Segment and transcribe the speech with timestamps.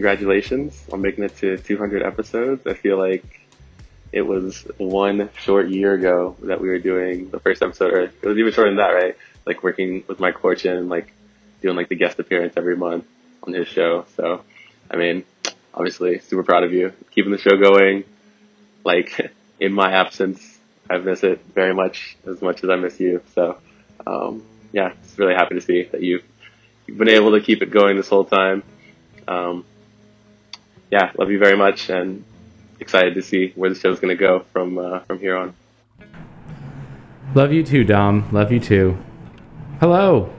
[0.00, 2.66] congratulations on making it to 200 episodes.
[2.66, 3.38] I feel like
[4.12, 8.24] it was one short year ago that we were doing the first episode, or it
[8.24, 9.14] was even shorter than that, right?
[9.44, 11.12] Like working with Mike Fortune and like
[11.60, 13.04] doing like the guest appearance every month
[13.42, 14.06] on his show.
[14.16, 14.42] So,
[14.90, 15.22] I mean,
[15.74, 18.04] obviously super proud of you keeping the show going.
[18.82, 20.58] Like in my absence,
[20.88, 23.20] I miss it very much as much as I miss you.
[23.34, 23.58] So,
[24.06, 26.22] um, yeah, just really happy to see that you
[26.86, 28.62] you've been able to keep it going this whole time.
[29.28, 29.66] Um,
[30.90, 32.24] yeah, love you very much, and
[32.80, 35.54] excited to see where the show's going to go from uh, from here on.
[37.34, 38.28] Love you too, Dom.
[38.32, 38.98] Love you too.
[39.78, 40.32] Hello,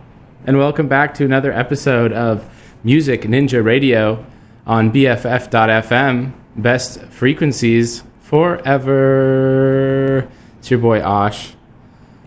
[0.45, 2.45] and welcome back to another episode of
[2.83, 4.25] Music Ninja Radio
[4.67, 6.33] on BFF.FM.
[6.57, 8.69] Best frequencies forever.
[10.59, 11.53] It's your boy Osh.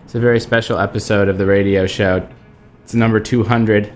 [0.03, 2.27] It's a very special episode of the radio show.
[2.83, 3.93] It's number 200.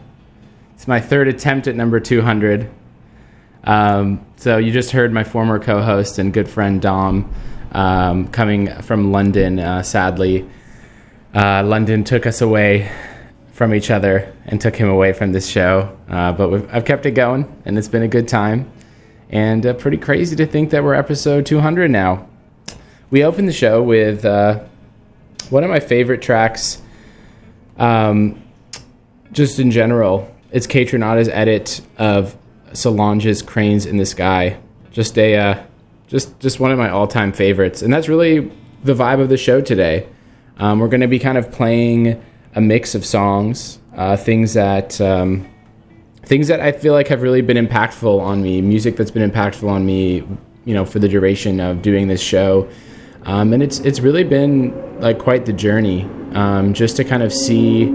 [0.75, 2.69] It's my third attempt at number 200.
[3.63, 7.33] Um, so you just heard my former co-host and good friend Dom
[7.71, 9.59] um, coming from London.
[9.59, 10.49] Uh, sadly,
[11.33, 12.91] uh, London took us away
[13.51, 15.95] from each other and took him away from this show.
[16.07, 18.71] Uh, but I've kept it going, and it's been a good time.
[19.29, 22.27] And uh, pretty crazy to think that we're episode 200 now.
[23.11, 24.63] We opened the show with uh,
[25.49, 26.81] one of my favorite tracks,
[27.77, 28.41] um,
[29.31, 30.33] just in general.
[30.51, 32.35] It's Kaytranada's edit of
[32.73, 34.59] Solange's "Cranes in the Sky."
[34.91, 35.63] Just a, uh,
[36.07, 38.51] just just one of my all-time favorites, and that's really
[38.83, 40.07] the vibe of the show today.
[40.57, 42.21] Um, we're going to be kind of playing
[42.55, 45.47] a mix of songs, uh, things that um,
[46.23, 49.69] things that I feel like have really been impactful on me, music that's been impactful
[49.69, 50.23] on me,
[50.65, 52.69] you know, for the duration of doing this show.
[53.23, 57.33] Um, and it's it's really been like quite the journey, um, just to kind of
[57.33, 57.85] see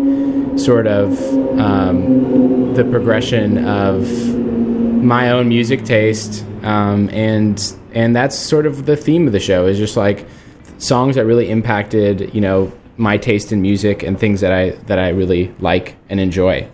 [0.58, 1.18] sort of
[1.58, 4.43] um, the progression of
[5.04, 9.66] my own music taste, um, and and that's sort of the theme of the show
[9.66, 10.26] is just like
[10.78, 14.98] songs that really impacted you know my taste in music and things that I that
[14.98, 16.68] I really like and enjoy.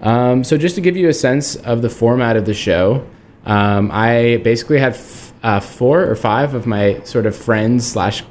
[0.00, 3.06] Um, so just to give you a sense of the format of the show,
[3.44, 8.22] um, I basically had f- uh, four or five of my sort of friends slash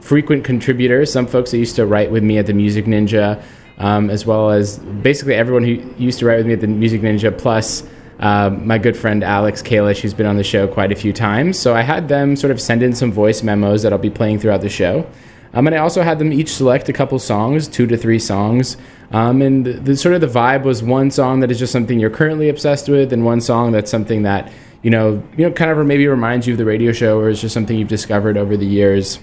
[0.00, 1.12] frequent contributors.
[1.12, 3.42] Some folks that used to write with me at the Music Ninja,
[3.78, 7.00] um, as well as basically everyone who used to write with me at the Music
[7.00, 7.82] Ninja, plus
[8.18, 11.58] uh, my good friend Alex Kalish, who's been on the show quite a few times.
[11.58, 14.38] So I had them sort of send in some voice memos that I'll be playing
[14.38, 15.06] throughout the show.
[15.52, 18.76] Um, and I also had them each select a couple songs, two to three songs.
[19.10, 21.98] Um, and the, the sort of the vibe was one song that is just something
[21.98, 24.52] you're currently obsessed with, and one song that's something that
[24.82, 27.40] you know, you know, kind of maybe reminds you of the radio show, or is
[27.40, 29.18] just something you've discovered over the years.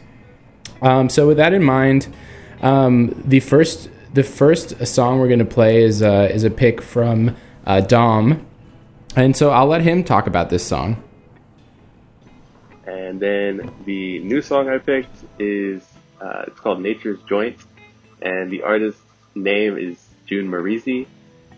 [0.82, 2.14] Um, so with that in mind,
[2.62, 6.82] um, the first the first song we're going to play is uh, is a pick
[6.82, 7.36] from
[7.66, 8.46] uh, Dom.
[9.16, 11.04] And so I'll let him talk about this song.
[12.86, 15.84] And then the new song I picked is
[16.20, 17.58] uh, it's called Nature's Joint,
[18.22, 19.02] and the artist's
[19.36, 21.06] name is June Marieezy.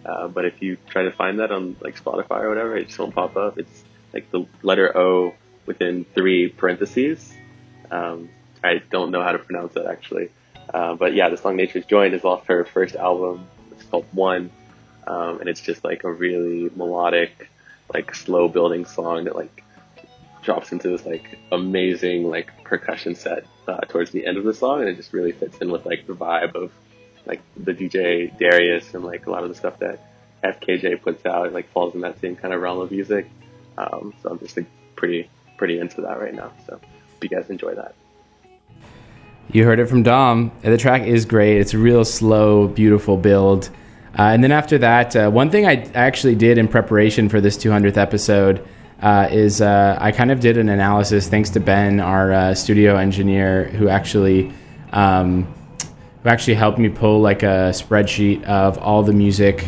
[0.06, 3.00] Uh, but if you try to find that on like Spotify or whatever, it just
[3.00, 3.58] won't pop up.
[3.58, 5.34] It's like the letter O
[5.66, 7.34] within three parentheses.
[7.90, 8.30] Um,
[8.64, 10.30] I don't know how to pronounce that actually.
[10.72, 13.48] Uh, but yeah, the song Nature's Joint is off her first album.
[13.72, 14.52] It's called One.
[15.08, 17.50] Um, and it's just like a really melodic,
[17.94, 19.64] like slow building song that like
[20.42, 24.82] drops into this like amazing like percussion set uh, towards the end of the song,
[24.82, 26.72] and it just really fits in with like the vibe of
[27.26, 30.00] like the DJ Darius and like a lot of the stuff that
[30.44, 31.48] FKJ puts out.
[31.48, 33.30] It like falls in that same kind of realm of music.
[33.78, 36.52] Um, so I'm just like pretty pretty into that right now.
[36.66, 37.96] So hope you guys enjoy that.
[39.52, 40.52] You heard it from Dom.
[40.62, 41.60] The track is great.
[41.60, 43.70] It's a real slow, beautiful build.
[44.18, 47.58] Uh, and then after that, uh, one thing I actually did in preparation for this
[47.58, 48.66] 200th episode
[49.02, 53.90] uh, is I kind of did an analysis, thanks to Ben, our studio engineer, who
[53.90, 54.54] actually
[54.94, 55.44] um,
[56.24, 59.68] who actually helped me pull like a spreadsheet of all the music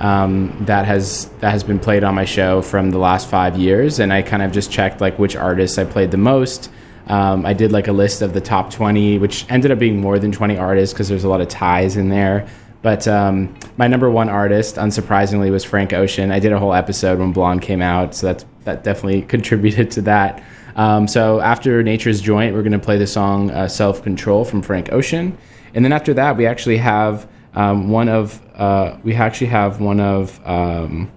[0.00, 3.98] um, that has that has been played on my show from the last five years,
[3.98, 6.70] and I kind of just checked like which artists I played the most.
[7.08, 10.18] Um, I did like a list of the top 20, which ended up being more
[10.18, 12.46] than 20 artists because there's a lot of ties in there.
[12.82, 16.30] But um, my number one artist, unsurprisingly, was Frank Ocean.
[16.30, 20.02] I did a whole episode when Blonde came out, so that's that definitely contributed to
[20.02, 20.42] that.
[20.76, 24.62] Um, so after Nature's Joint, we're going to play the song uh, Self Control from
[24.62, 25.36] Frank Ocean,
[25.74, 29.98] and then after that, we actually have um, one of uh, we actually have one
[29.98, 31.10] of um,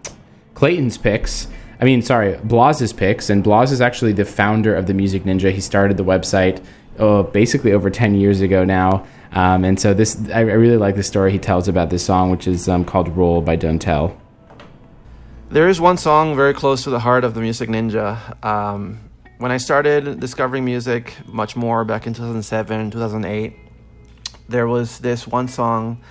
[0.56, 1.48] Clayton's picks.
[1.80, 5.52] I mean, sorry, Blaz's picks, and Blaz is actually the founder of the Music Ninja.
[5.52, 6.64] He started the website
[7.00, 9.06] oh, basically over ten years ago now.
[9.34, 12.32] Um, and so this, I, I, really like the story he tells about this song,
[12.32, 14.16] which is um, called "Roll" by Dntel.
[15.50, 18.44] There is one song very close to the heart of the Music Ninja.
[18.44, 19.00] Um,
[19.38, 23.54] when I started discovering music much more back in 2007, 2008,
[24.48, 26.02] there was this one song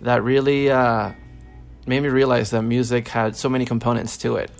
[0.00, 1.12] that really uh,
[1.86, 4.50] made me realize that music had so many components to it.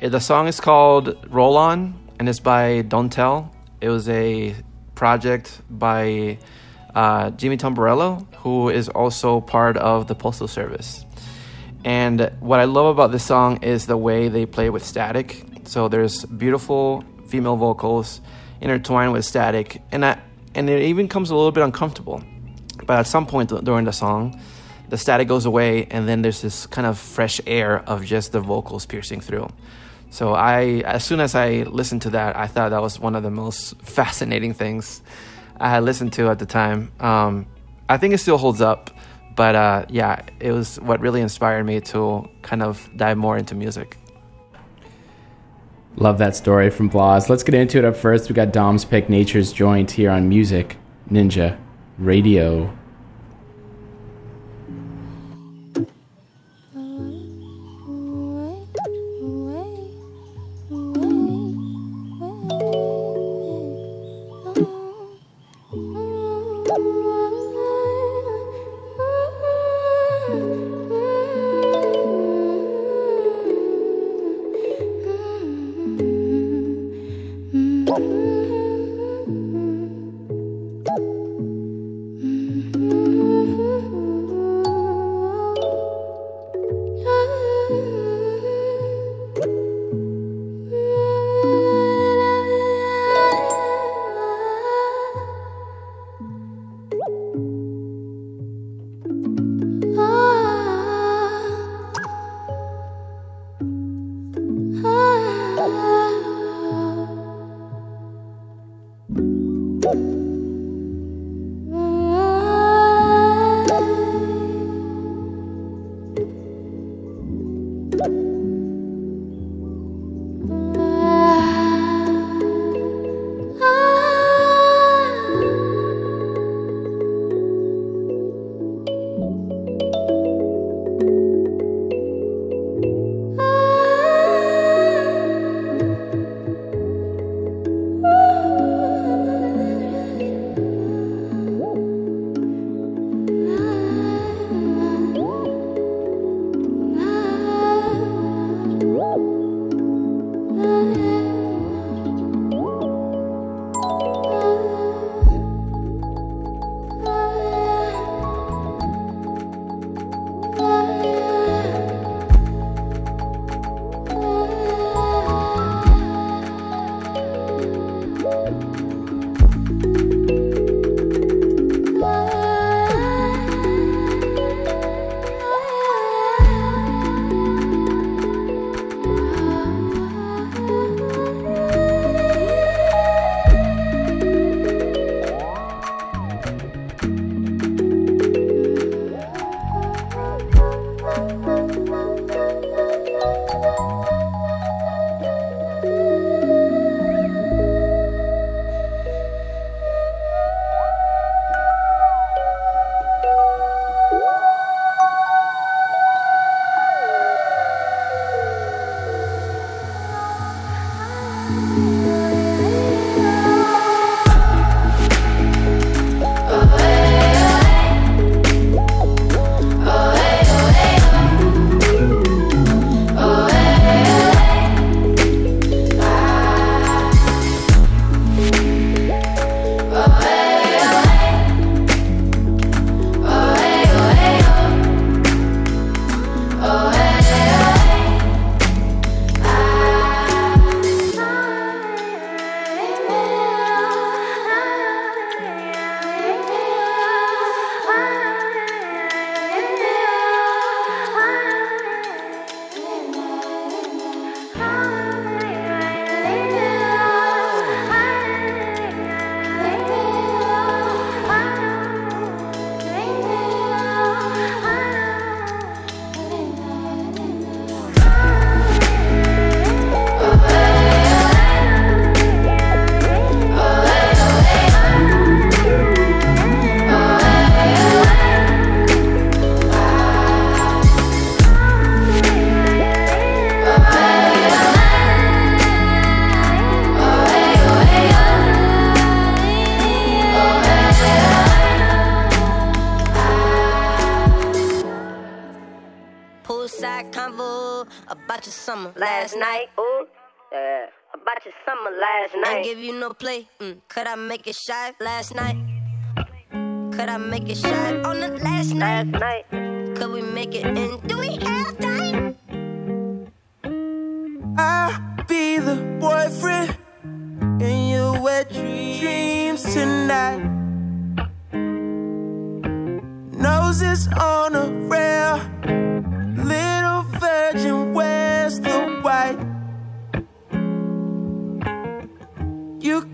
[0.00, 3.50] The song is called Roll On and it's by Dntel.
[3.80, 4.54] It was a
[5.02, 6.38] project by
[6.94, 11.04] uh, Jimmy Tamborello, who is also part of the Postal Service.
[11.84, 15.44] And what I love about this song is the way they play with static.
[15.64, 18.20] So there's beautiful female vocals
[18.60, 20.04] intertwined with static, and
[20.54, 22.22] and it even comes a little bit uncomfortable.
[22.86, 24.40] But at some point during the song,
[24.88, 28.40] the static goes away, and then there's this kind of fresh air of just the
[28.40, 29.48] vocals piercing through.
[30.12, 33.22] So I, as soon as I listened to that, I thought that was one of
[33.22, 35.00] the most fascinating things
[35.58, 36.92] I had listened to at the time.
[37.00, 37.46] Um,
[37.88, 38.90] I think it still holds up,
[39.36, 43.54] but uh, yeah, it was what really inspired me to kind of dive more into
[43.54, 43.96] music.
[45.96, 47.30] Love that story from Blaz.
[47.30, 48.28] Let's get into it up first.
[48.28, 50.76] We got Dom's pick, Nature's Joint, here on Music
[51.10, 51.56] Ninja
[51.96, 52.76] Radio.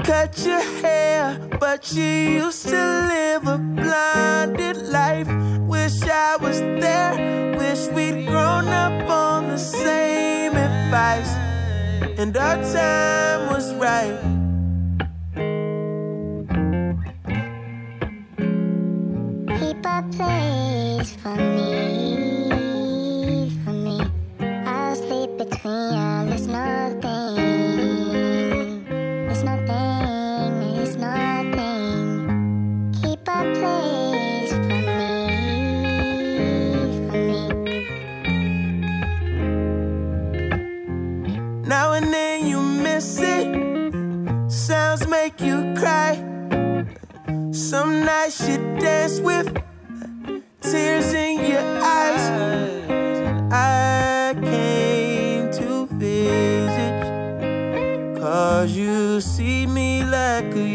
[0.09, 2.03] cut your hair, but you
[2.43, 5.29] used to live a blinded life.
[5.69, 7.13] Wish I was there,
[7.59, 11.31] wish we'd grown up on the same advice,
[12.19, 14.38] and our time was right
[48.79, 49.47] dance with
[50.61, 52.31] tears in your eyes.
[53.53, 57.01] I came to visit,
[58.21, 60.67] cause you see me like a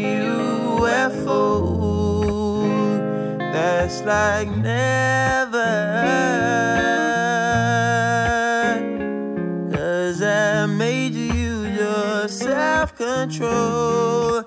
[0.84, 1.48] UFO
[3.52, 5.72] that's like never.
[9.72, 14.44] Cause I made you your self control.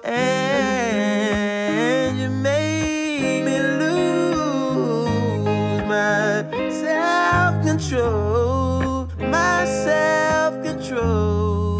[7.97, 11.79] control, my self control.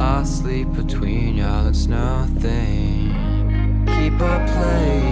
[0.00, 3.10] I sleep between y'all, it's nothing.
[3.86, 5.03] Keep a place.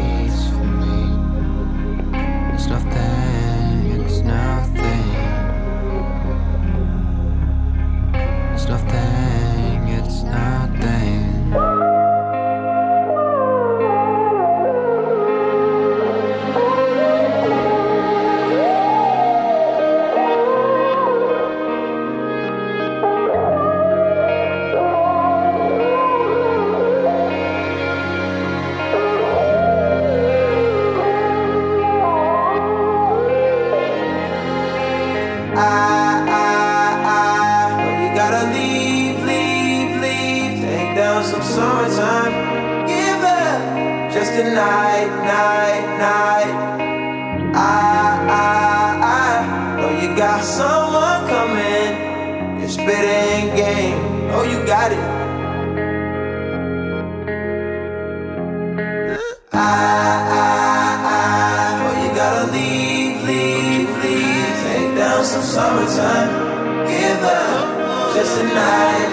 [65.96, 66.87] time.
[66.87, 69.12] Give up just a night.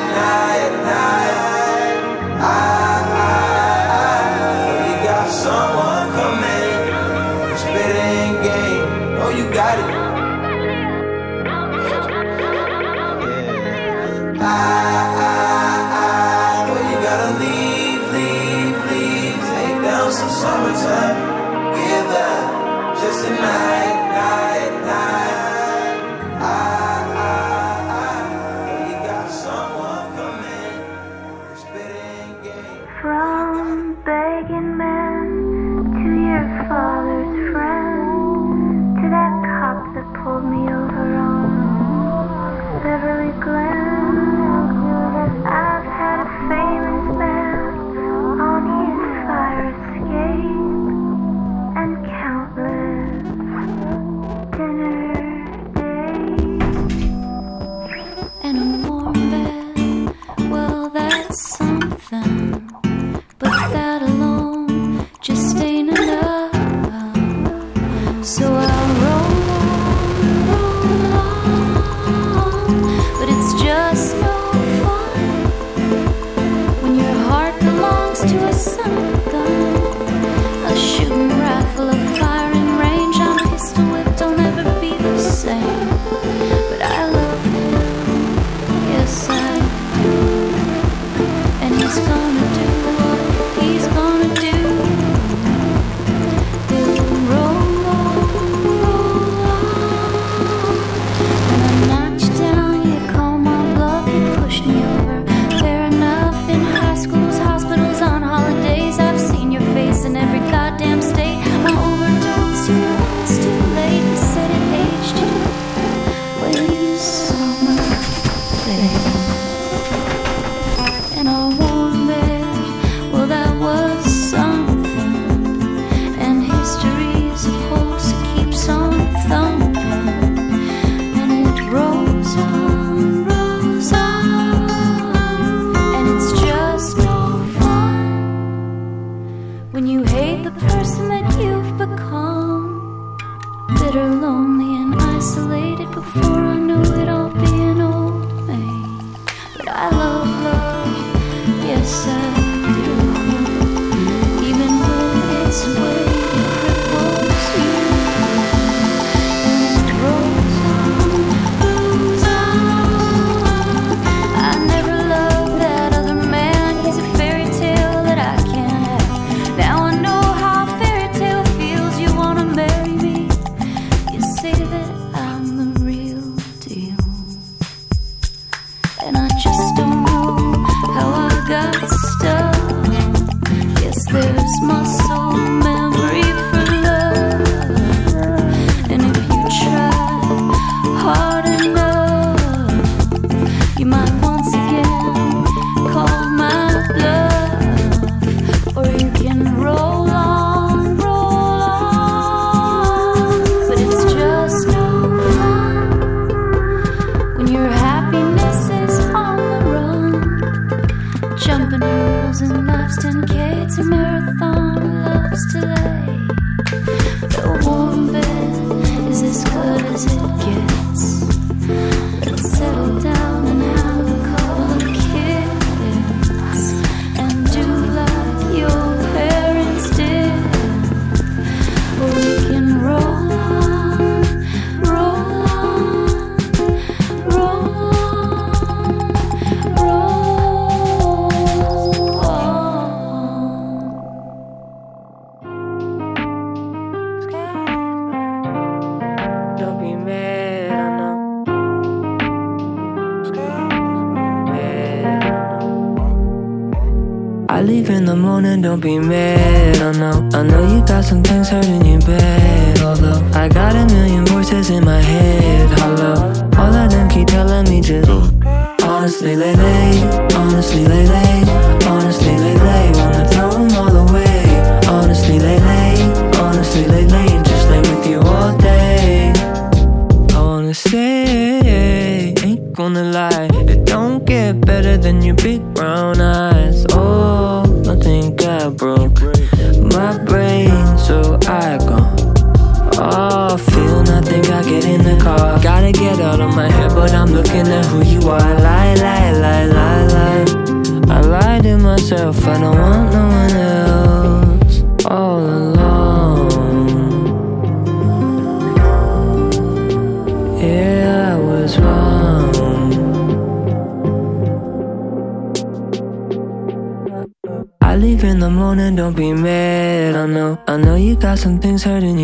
[321.84, 322.19] Got some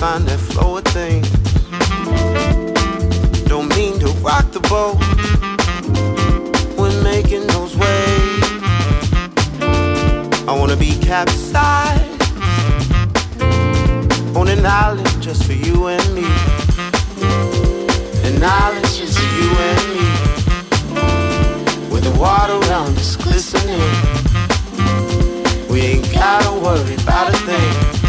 [0.00, 1.28] find that flow of things.
[3.44, 4.96] Don't mean to rock the boat
[6.78, 8.48] when making those waves.
[10.48, 12.22] I wanna be capsized
[14.34, 16.24] on an island just for you and me.
[18.24, 20.06] An island just for you and me.
[21.92, 23.92] With the water around us glistening.
[25.68, 27.99] We ain't gotta worry about a thing.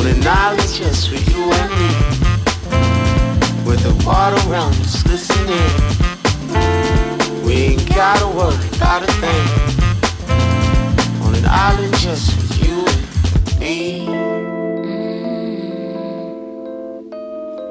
[0.00, 1.90] On an island just for you and me.
[3.66, 5.70] With the water around us glistening.
[7.44, 9.46] We ain't gotta worry about a thing.
[11.22, 14.06] On an island just for you and me.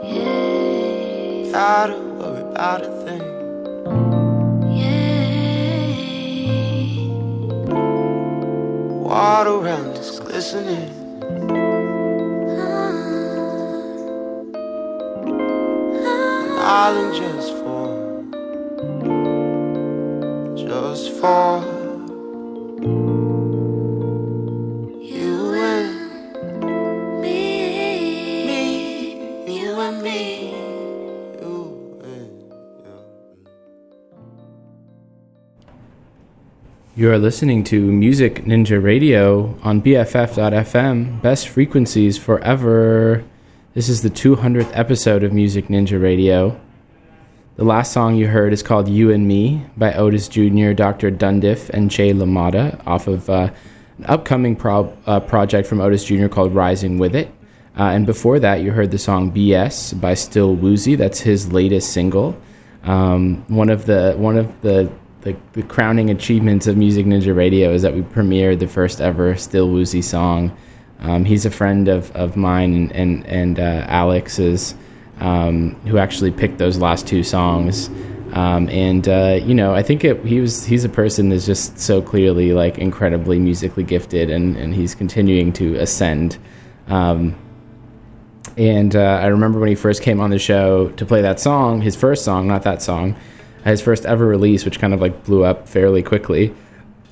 [0.03, 1.51] Mm.
[1.51, 3.23] Gotta worry about a thing.
[9.01, 10.98] Water around us glistening.
[16.89, 17.53] Island just
[25.05, 28.63] you and me, me,
[29.61, 30.49] you and me,
[31.39, 32.31] you and
[32.81, 32.97] you.
[36.95, 43.23] You are listening to Music Ninja Radio on BFF.FM, best frequencies forever.
[43.75, 46.59] This is the 200th episode of Music Ninja Radio.
[47.59, 51.11] The last song you heard is called You and Me by Otis Jr., Dr.
[51.11, 53.51] Dundiff, and J.Lamotta off of uh,
[53.97, 56.29] an upcoming pro- uh, project from Otis Jr.
[56.29, 57.27] called Rising With It.
[57.77, 60.95] Uh, and before that, you heard the song BS by Still Woozy.
[60.95, 62.41] That's his latest single.
[62.83, 64.89] Um, one of the one of the
[65.23, 69.35] the, the crowning achievements of Music Ninja Radio is that we premiered the first ever
[69.35, 70.55] Still Woozy song.
[71.01, 74.75] Um, he's a friend of, of mine and and, and uh, Alex's,
[75.19, 77.89] um, who actually picked those last two songs.
[78.33, 81.79] Um, and uh, you know, I think it, he was he's a person that's just
[81.79, 86.37] so clearly like incredibly musically gifted, and, and he's continuing to ascend.
[86.87, 87.35] Um,
[88.57, 91.81] and uh, I remember when he first came on the show to play that song,
[91.81, 93.15] his first song, not that song,
[93.63, 96.53] his first ever release, which kind of like blew up fairly quickly.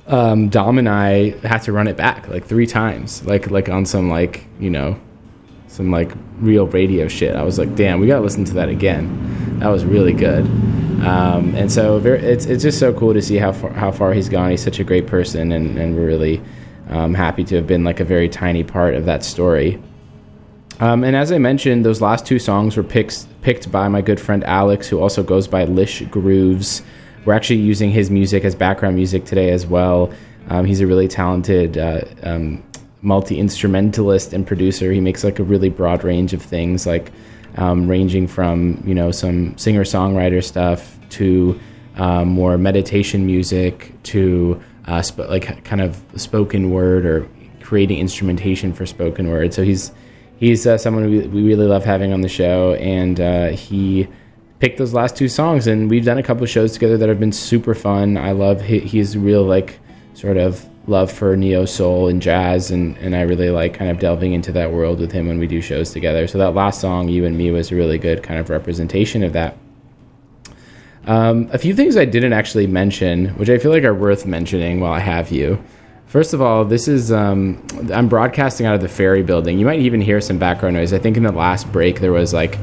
[0.06, 3.86] Um, Dom and I had to run it back like three times, like like on
[3.86, 5.00] some like you know,
[5.78, 7.36] some like real radio shit.
[7.36, 9.58] I was like, damn, we gotta listen to that again.
[9.60, 10.44] That was really good.
[11.06, 14.12] Um, and so very, it's it's just so cool to see how far, how far
[14.12, 14.50] he's gone.
[14.50, 16.42] He's such a great person, and and we're really
[16.90, 19.80] um, happy to have been like a very tiny part of that story.
[20.80, 24.18] Um, and as I mentioned, those last two songs were picked picked by my good
[24.18, 26.82] friend Alex, who also goes by Lish Grooves.
[27.24, 30.12] We're actually using his music as background music today as well.
[30.48, 32.64] Um, he's a really talented uh, um,
[33.02, 34.92] multi instrumentalist and producer.
[34.92, 37.12] He makes like a really broad range of things, like
[37.56, 41.58] um, ranging from you know some singer songwriter stuff to
[41.96, 47.28] uh, more meditation music to uh, sp- like kind of spoken word or
[47.60, 49.52] creating instrumentation for spoken word.
[49.52, 49.92] So he's
[50.38, 54.08] he's uh, someone we, we really love having on the show, and uh, he
[54.58, 57.20] picked those last two songs, and we've done a couple of shows together that have
[57.20, 58.16] been super fun.
[58.16, 59.78] I love he, he's real like
[60.14, 63.98] sort of love for neo soul and jazz, and and I really like kind of
[63.98, 66.26] delving into that world with him when we do shows together.
[66.26, 69.32] So that last song, "You and Me," was a really good kind of representation of
[69.34, 69.56] that.
[71.06, 74.80] Um, a few things I didn't actually mention, which I feel like are worth mentioning
[74.80, 75.62] while I have you.
[76.06, 79.58] First of all, this is um, I'm broadcasting out of the Ferry Building.
[79.58, 80.92] You might even hear some background noise.
[80.92, 82.58] I think in the last break there was like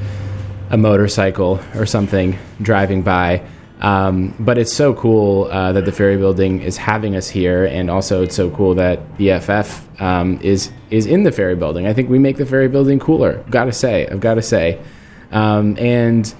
[0.69, 3.41] a motorcycle or something driving by.
[3.81, 7.89] Um, but it's so cool uh, that the Ferry Building is having us here, and
[7.89, 11.85] also it's so cool that BFF um, is is in the Ferry Building.
[11.85, 13.43] I think we make the Ferry Building cooler.
[13.49, 14.81] Got to say, I've got to say,
[15.31, 16.33] um, and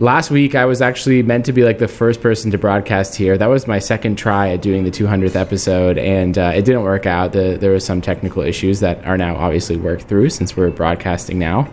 [0.00, 3.38] last week I was actually meant to be like the first person to broadcast here.
[3.38, 7.06] That was my second try at doing the 200th episode, and uh, it didn't work
[7.06, 7.32] out.
[7.32, 11.38] The, there were some technical issues that are now obviously worked through since we're broadcasting
[11.38, 11.72] now.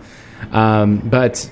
[0.52, 1.50] Um, but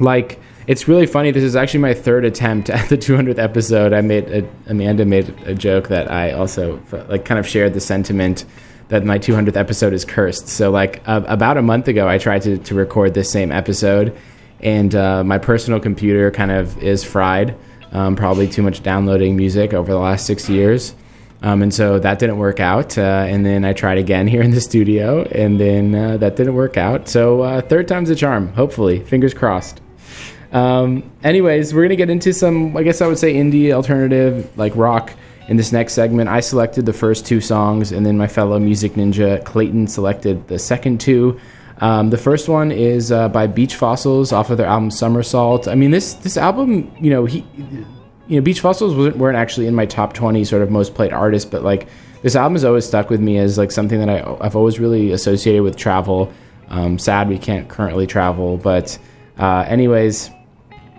[0.00, 1.30] like, it's really funny.
[1.30, 3.92] This is actually my third attempt at the 200th episode.
[3.92, 7.80] I made a, Amanda made a joke that I also like kind of shared the
[7.80, 8.44] sentiment
[8.88, 10.48] that my 200th episode is cursed.
[10.48, 14.16] So like uh, about a month ago, I tried to, to record this same episode
[14.60, 17.56] and uh, my personal computer kind of is fried.
[17.92, 20.94] Um, probably too much downloading music over the last six years.
[21.42, 22.96] Um, and so that didn't work out.
[22.98, 26.54] Uh, and then I tried again here in the studio, and then uh, that didn't
[26.54, 27.08] work out.
[27.08, 29.00] So uh, third time's a charm, hopefully.
[29.00, 29.80] Fingers crossed.
[30.54, 34.74] Um, anyways, we're to get into some, I guess I would say, indie alternative, like
[34.76, 35.12] rock
[35.48, 36.30] in this next segment.
[36.30, 40.58] I selected the first two songs, and then my fellow music ninja, Clayton, selected the
[40.58, 41.40] second two.
[41.78, 45.66] Um, the first one is uh, by Beach Fossils off of their album Somersault.
[45.66, 47.44] I mean, this this album, you know, he,
[48.28, 51.50] you know, Beach Fossils weren't actually in my top twenty sort of most played artists,
[51.50, 51.88] but like
[52.22, 55.10] this album has always stuck with me as like something that I, I've always really
[55.10, 56.32] associated with travel.
[56.68, 58.96] Um, sad we can't currently travel, but
[59.36, 60.30] uh, anyways.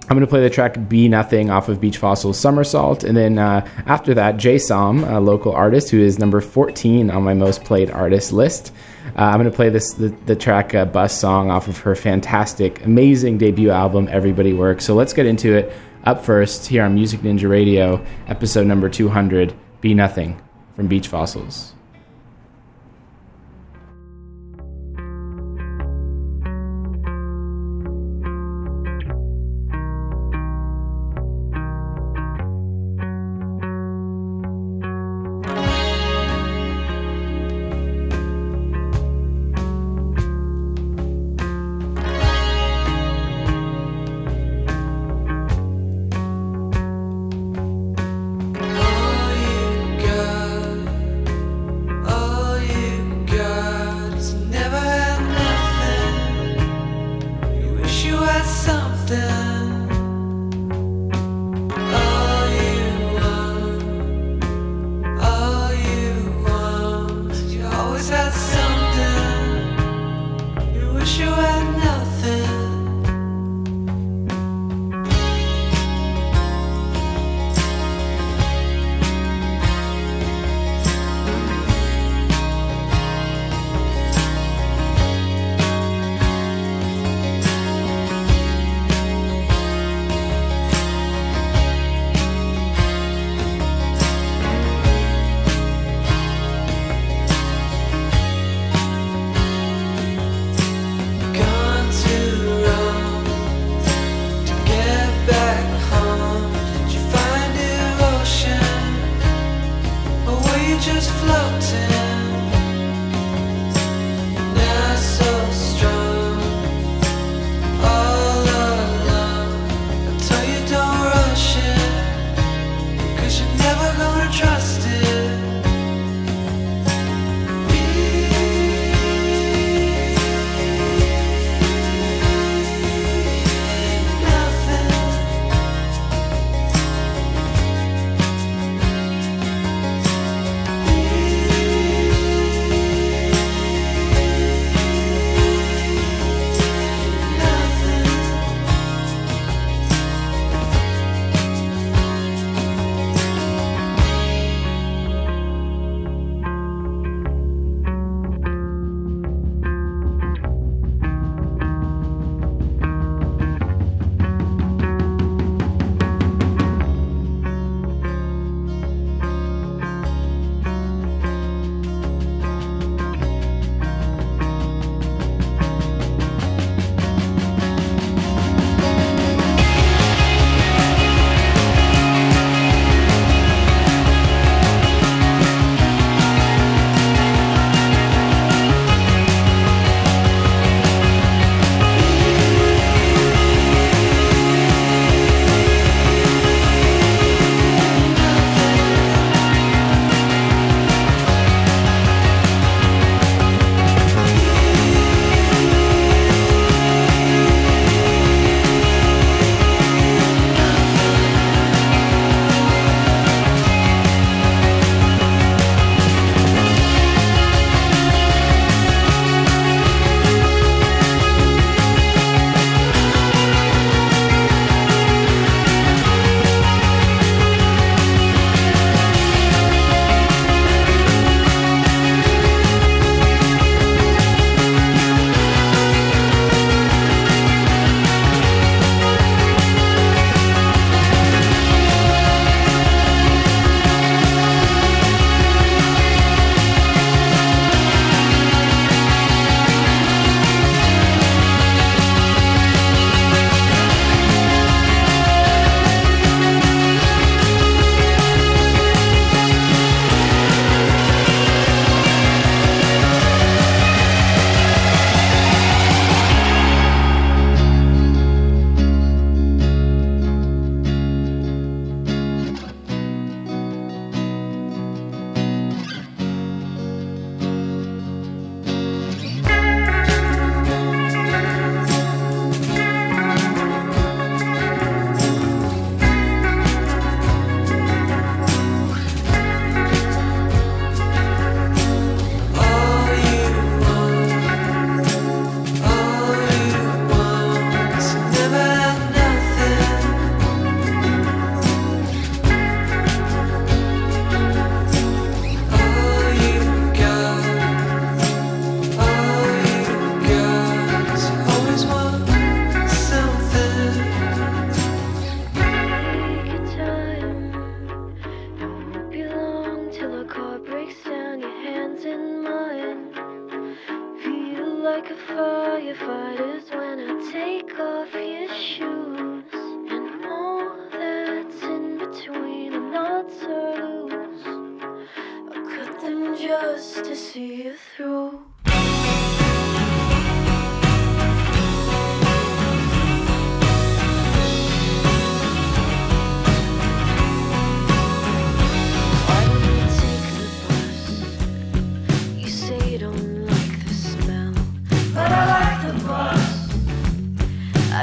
[0.08, 3.04] I'm going to play the track Be Nothing off of Beach Fossils Somersault.
[3.04, 7.24] And then uh, after that, Jay Som, a local artist who is number 14 on
[7.24, 8.72] my most played artist list.
[9.18, 11.96] Uh, I'm going to play this the, the track uh, Bus Song off of her
[11.96, 14.86] fantastic, amazing debut album, Everybody Works.
[14.86, 15.74] So let's get into it.
[16.04, 20.39] Up first, here on Music Ninja Radio, episode number 200 Be Nothing
[20.76, 21.75] from Beach Fossils.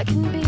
[0.03, 0.42] I can be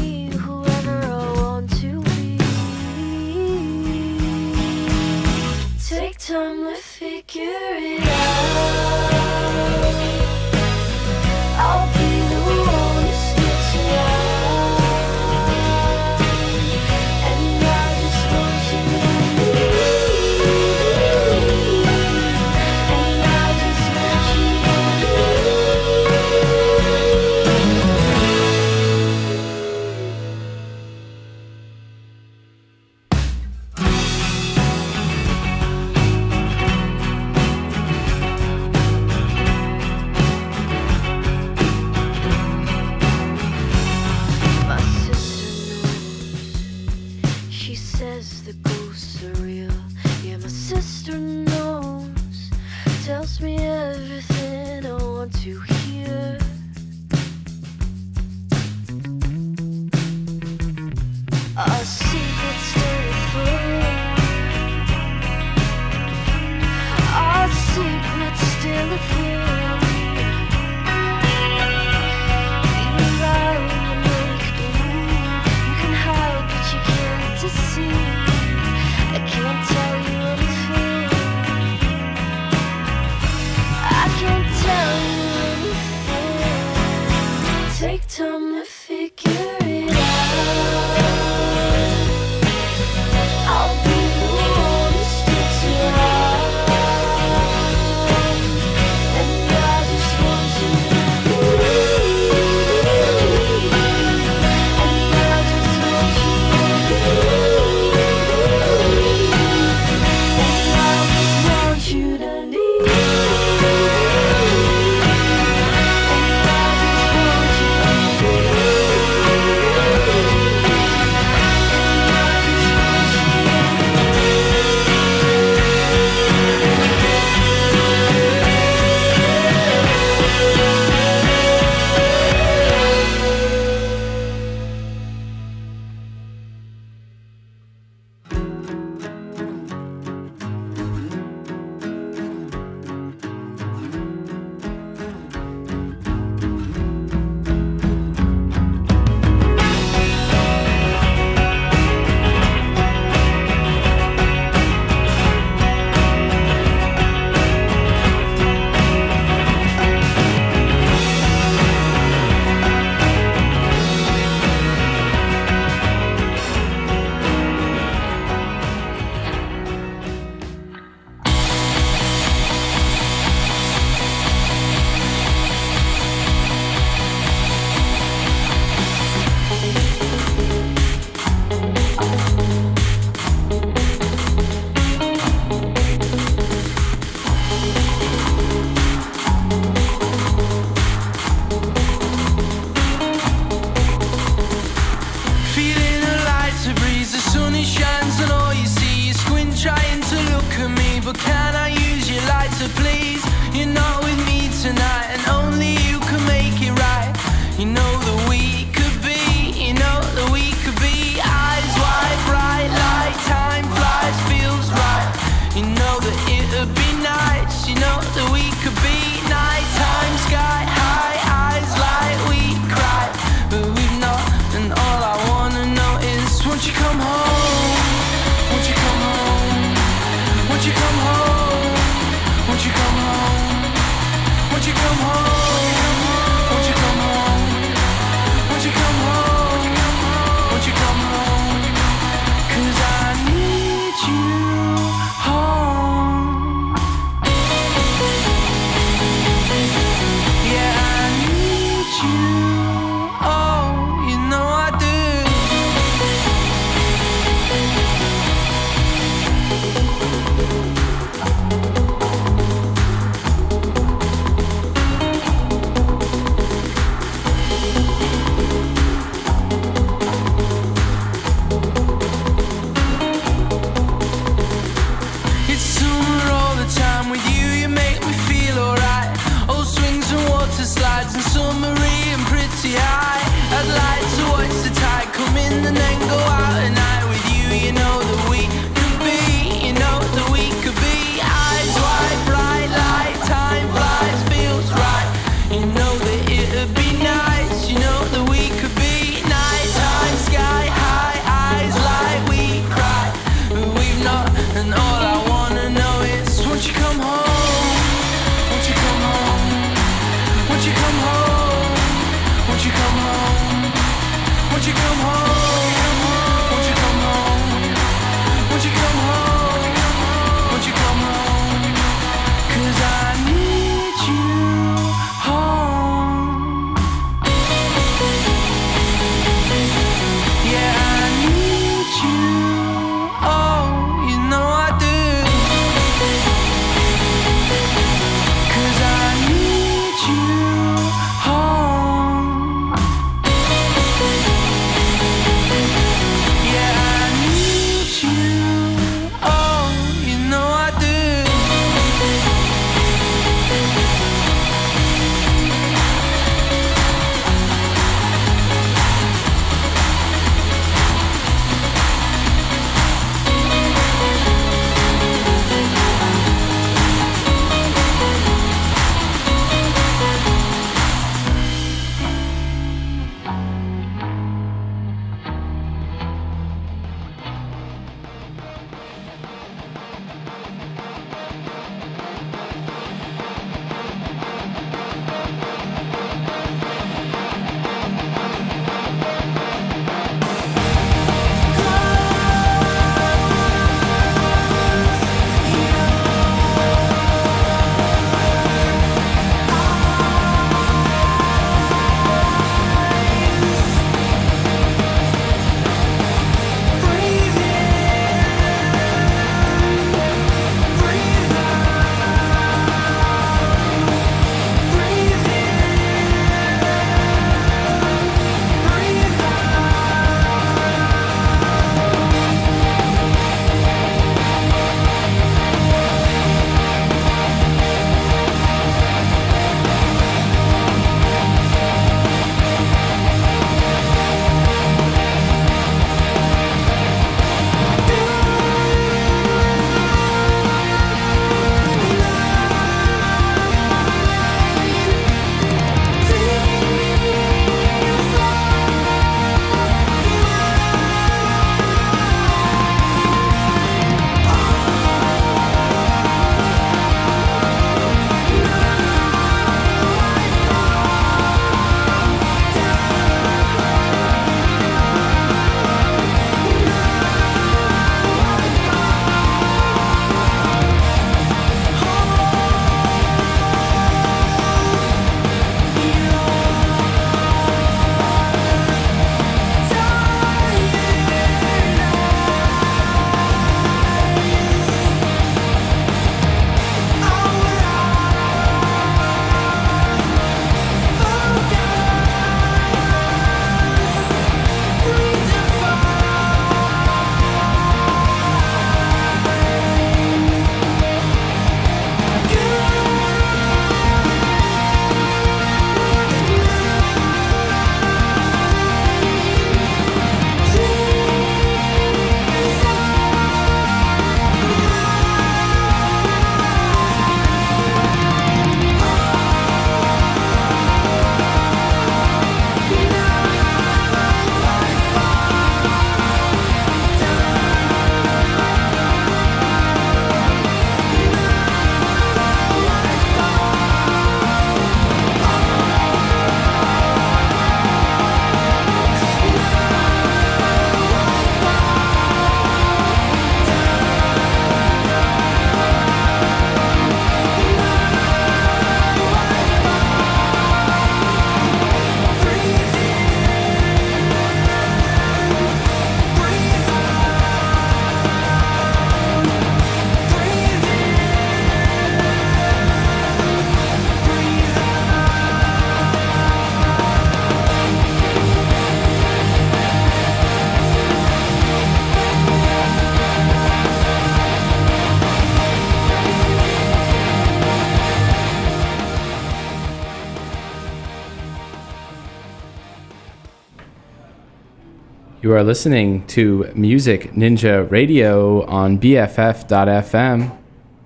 [585.35, 590.39] You are listening to Music Ninja Radio on BFF.FM.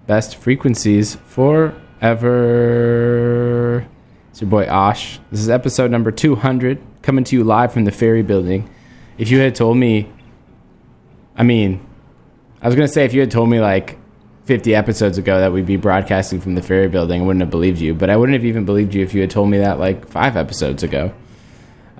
[0.06, 1.76] Best frequencies forever.
[4.30, 5.20] It's your boy Osh.
[5.30, 8.70] This is episode number 200, coming to you live from the Ferry Building.
[9.18, 10.10] If you had told me,
[11.36, 11.86] I mean,
[12.62, 13.98] I was gonna say if you had told me like
[14.46, 17.80] 50 episodes ago that we'd be broadcasting from the Ferry Building, I wouldn't have believed
[17.80, 17.92] you.
[17.92, 20.38] But I wouldn't have even believed you if you had told me that like five
[20.38, 21.12] episodes ago.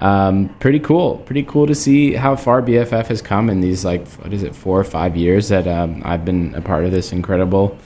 [0.00, 1.18] Um, pretty cool.
[1.18, 4.54] Pretty cool to see how far BFF has come in these like what is it
[4.54, 7.76] four or five years that um, I've been a part of this incredible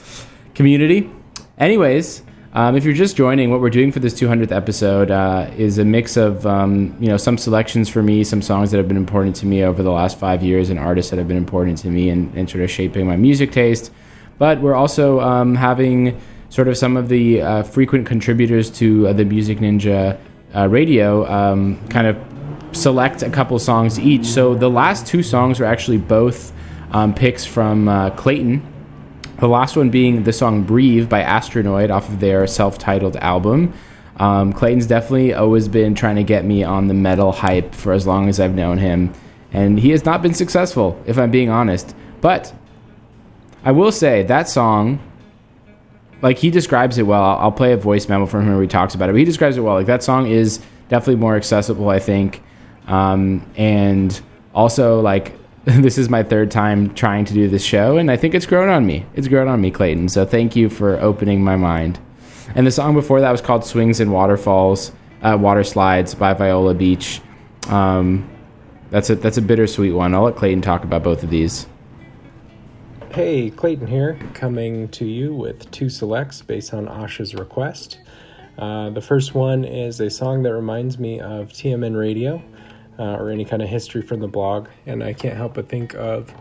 [0.53, 1.09] community.
[1.57, 2.23] Anyways,
[2.55, 5.85] um, if you're just joining, what we're doing for this 200th episode uh, is a
[5.85, 9.35] mix of um, you know some selections for me, some songs that have been important
[9.37, 12.09] to me over the last five years, and artists that have been important to me,
[12.09, 13.91] and, and sort of shaping my music taste.
[14.37, 19.13] But we're also um, having sort of some of the uh, frequent contributors to uh,
[19.13, 20.19] the Music Ninja
[20.55, 22.17] uh, radio um, kind of
[22.75, 24.25] select a couple songs each.
[24.25, 26.51] So the last two songs are actually both
[26.91, 28.69] um, picks from uh, Clayton.
[29.39, 33.73] The last one being the song Breathe by Astronoid off of their self titled album.
[34.17, 38.05] Um, Clayton's definitely always been trying to get me on the metal hype for as
[38.05, 39.11] long as I've known him.
[39.51, 41.95] And he has not been successful, if I'm being honest.
[42.21, 42.53] But
[43.65, 44.99] I will say that song
[46.23, 47.21] like he describes it well.
[47.21, 49.11] I'll, play a voice memo from him where he talks about it.
[49.11, 49.75] But he describes it well.
[49.75, 52.41] Like that song is definitely more accessible, I think.
[52.87, 54.19] Um, and
[54.55, 58.33] also, like this is my third time trying to do this show, and I think
[58.33, 59.05] it's grown on me.
[59.13, 60.09] It's grown on me, Clayton.
[60.09, 61.99] So thank you for opening my mind.
[62.55, 66.73] And the song before that was called "Swings and Waterfalls," uh, "Water Slides" by Viola
[66.73, 67.21] Beach.
[67.67, 68.29] Um,
[68.89, 70.13] that's a that's a bittersweet one.
[70.13, 71.67] I'll let Clayton talk about both of these.
[73.13, 77.99] Hey, Clayton here, coming to you with two selects based on Asha's request.
[78.57, 82.41] Uh, the first one is a song that reminds me of TMN Radio
[82.97, 85.93] uh, or any kind of history from the blog, and I can't help but think
[85.93, 86.33] of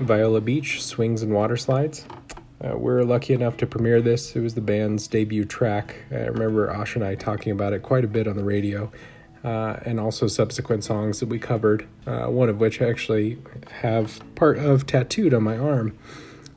[0.00, 2.04] Viola Beach, Swings and Water Slides.
[2.60, 4.34] Uh, we're lucky enough to premiere this.
[4.34, 5.94] It was the band's debut track.
[6.10, 8.90] I remember Asha and I talking about it quite a bit on the radio,
[9.44, 13.38] uh, and also subsequent songs that we covered, uh, one of which I actually
[13.70, 15.96] have part of tattooed on my arm.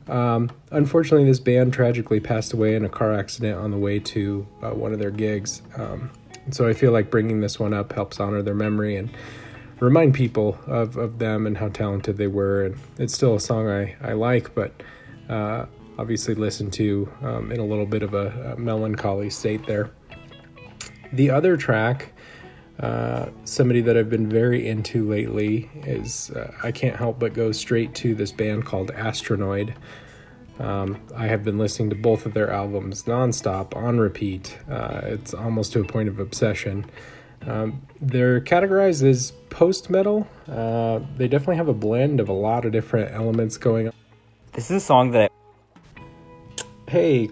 [0.07, 4.47] Um, unfortunately, this band tragically passed away in a car accident on the way to
[4.61, 5.61] uh, one of their gigs.
[5.77, 6.11] Um,
[6.49, 9.09] so I feel like bringing this one up helps honor their memory and
[9.79, 12.65] remind people of, of them and how talented they were.
[12.65, 14.73] And it's still a song I, I like, but
[15.29, 15.65] uh,
[15.97, 19.91] obviously listen to um, in a little bit of a, a melancholy state there.
[21.13, 22.10] The other track
[22.81, 27.51] uh, somebody that I've been very into lately is uh, I can't help but go
[27.51, 29.75] straight to this band called Astronoid.
[30.59, 34.57] Um, I have been listening to both of their albums nonstop, on repeat.
[34.69, 36.85] Uh, it's almost to a point of obsession.
[37.47, 40.27] Um, they're categorized as post metal.
[40.47, 43.93] Uh, they definitely have a blend of a lot of different elements going on.
[44.53, 46.89] This is a song that I.
[46.89, 47.29] Hey.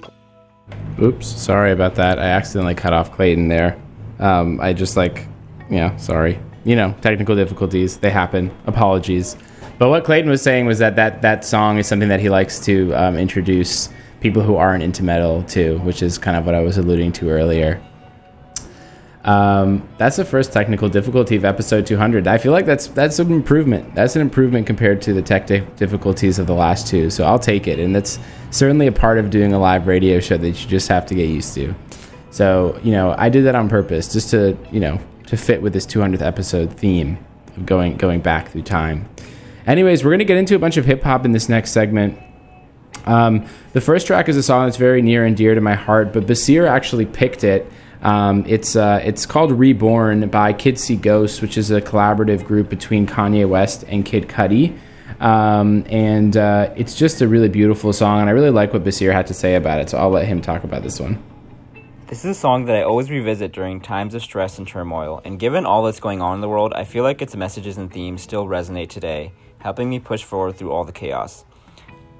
[1.01, 2.19] Oops, sorry about that.
[2.19, 3.79] I accidentally cut off Clayton there.
[4.19, 5.25] Um, I just like
[5.69, 6.39] yeah, sorry.
[6.65, 8.51] You know, technical difficulties, they happen.
[8.65, 9.37] Apologies.
[9.77, 12.59] But what Clayton was saying was that that, that song is something that he likes
[12.65, 13.89] to um, introduce
[14.19, 17.29] people who aren't into metal to, which is kind of what I was alluding to
[17.29, 17.81] earlier.
[19.23, 22.25] Um, that's the first technical difficulty of episode 200.
[22.27, 23.93] I feel like that's that's an improvement.
[23.93, 27.09] That's an improvement compared to the tech di- difficulties of the last two.
[27.09, 28.17] So I'll take it, and that's
[28.49, 31.29] certainly a part of doing a live radio show that you just have to get
[31.29, 31.75] used to.
[32.31, 34.99] So you know, I did that on purpose, just to you know
[35.29, 37.23] to fit with this 200th episode theme
[37.55, 39.07] of going going back through time.
[39.67, 42.17] Anyways, we're gonna get into a bunch of hip hop in this next segment.
[43.05, 46.13] Um, the first track is a song that's very near and dear to my heart,
[46.13, 47.71] but Basir actually picked it.
[48.01, 52.67] Um, it's uh, it's called Reborn by Kids See Ghosts, which is a collaborative group
[52.67, 54.77] between Kanye West and Kid Cudi.
[55.19, 59.13] Um, and uh, it's just a really beautiful song, and I really like what Basir
[59.13, 59.91] had to say about it.
[59.91, 61.21] So I'll let him talk about this one.
[62.09, 65.37] This is a song that I always revisit during times of stress and turmoil, and
[65.37, 68.23] given all that's going on in the world, I feel like its messages and themes
[68.23, 71.45] still resonate today, helping me push forward through all the chaos.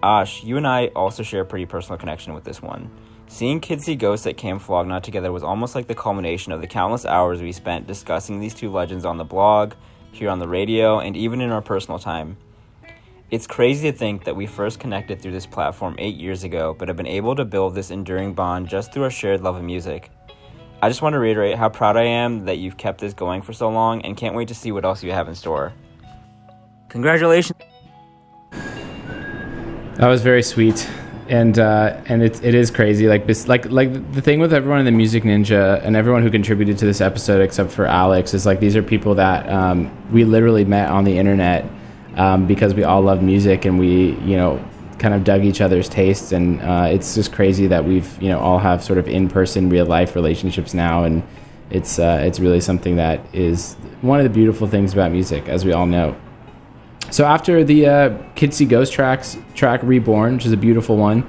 [0.03, 2.91] Ash, you and I also share a pretty personal connection with this one.
[3.25, 6.61] Seeing Kids See Ghosts at Camp Flog Gnaw together was almost like the culmination of
[6.61, 9.73] the countless hours we spent discussing these two legends on the blog,
[10.11, 12.37] here on the radio, and even in our personal time.
[13.31, 16.87] It's crazy to think that we first connected through this platform eight years ago, but
[16.87, 20.09] have been able to build this enduring bond just through our shared love of music.
[20.81, 23.53] I just want to reiterate how proud I am that you've kept this going for
[23.53, 25.73] so long and can't wait to see what else you have in store.
[26.87, 27.59] Congratulations!
[28.51, 30.89] That was very sweet,
[31.27, 33.07] and uh, and it, it is crazy.
[33.07, 36.31] Like this, like like the thing with everyone in the Music Ninja and everyone who
[36.31, 40.23] contributed to this episode, except for Alex, is like these are people that um, we
[40.23, 41.63] literally met on the internet
[42.19, 44.63] um, because we all love music and we you know
[44.99, 48.39] kind of dug each other's tastes, and uh, it's just crazy that we've you know
[48.39, 51.23] all have sort of in person, real life relationships now, and
[51.71, 55.65] it's uh, it's really something that is one of the beautiful things about music, as
[55.65, 56.15] we all know.
[57.09, 61.25] So after the uh, Kids Ghost tracks track Reborn, which is a beautiful one,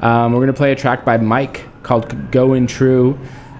[0.00, 3.16] um, we're gonna play a track by Mike called "Going True,"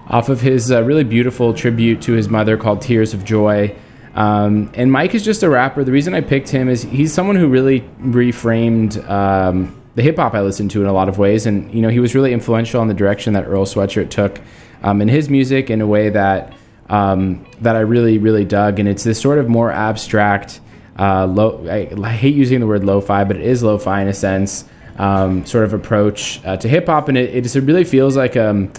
[0.08, 3.76] off of his uh, really beautiful tribute to his mother called "Tears of Joy."
[4.14, 5.84] Um, and Mike is just a rapper.
[5.84, 10.34] The reason I picked him is he's someone who really reframed um, the hip hop
[10.34, 12.82] I listen to in a lot of ways, and you know he was really influential
[12.82, 14.40] in the direction that Earl Sweatshirt took
[14.82, 16.54] um, in his music in a way that
[16.88, 18.78] um, that I really really dug.
[18.78, 20.60] And it's this sort of more abstract,
[20.98, 21.66] uh, low.
[21.68, 24.64] I, I hate using the word lo-fi, but it is lo-fi in a sense.
[24.98, 28.36] Um, sort of approach uh, to hip hop, and it, it just really feels like
[28.36, 28.70] um,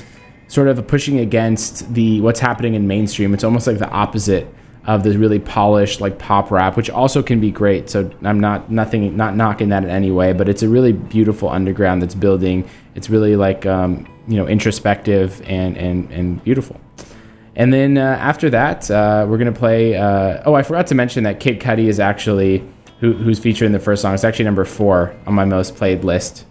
[0.47, 3.33] sort of pushing against the what's happening in mainstream.
[3.33, 4.47] It's almost like the opposite
[4.85, 7.89] of this really polished like pop rap, which also can be great.
[7.89, 11.49] So I'm not nothing not knocking that in any way, but it's a really beautiful
[11.49, 12.67] underground that's building.
[12.95, 16.79] It's really like um, you know introspective and and and beautiful.
[17.55, 19.95] And then uh, after that, uh, we're gonna play.
[19.95, 22.67] Uh, oh, I forgot to mention that Kid Cudi is actually
[22.99, 24.13] who, who's featured in the first song.
[24.13, 26.45] It's actually number four on my most played list.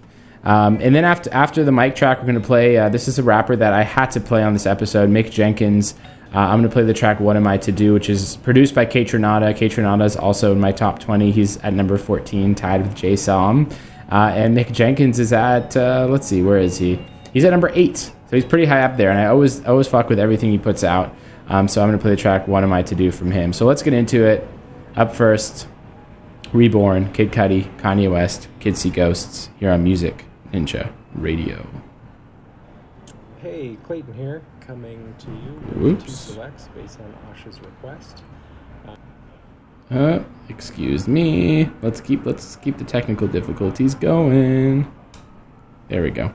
[0.45, 2.79] Um, and then after after the Mike track, we're gonna play.
[2.79, 5.95] Uh, this is a rapper that I had to play on this episode, Mick Jenkins.
[6.35, 8.75] Uh, I'm going to play the track "What Am I to Do," which is produced
[8.75, 9.55] by Kaytranada.
[9.57, 11.31] K Tronada is also in my top 20.
[11.31, 13.69] He's at number 14, tied with Jay Som.
[14.11, 16.99] Uh, and Mick Jenkins is at uh, let's see, where is he?
[17.33, 19.11] He's at number eight, so he's pretty high up there.
[19.11, 21.15] And I always always fuck with everything he puts out.
[21.49, 23.53] Um, so I'm going to play the track "What Am I to Do" from him.
[23.53, 24.47] So let's get into it.
[24.97, 25.67] Up first,
[26.53, 29.49] Reborn, Kid Cudi, Kanye West, Kids See Ghosts.
[29.59, 31.67] Here on Music Ninja Radio.
[33.41, 38.23] Hey, Clayton here, coming to you with two selects based on Asha's request.
[39.91, 41.69] Uh, excuse me.
[41.83, 44.91] Let's keep let's keep the technical difficulties going.
[45.89, 46.33] There we go.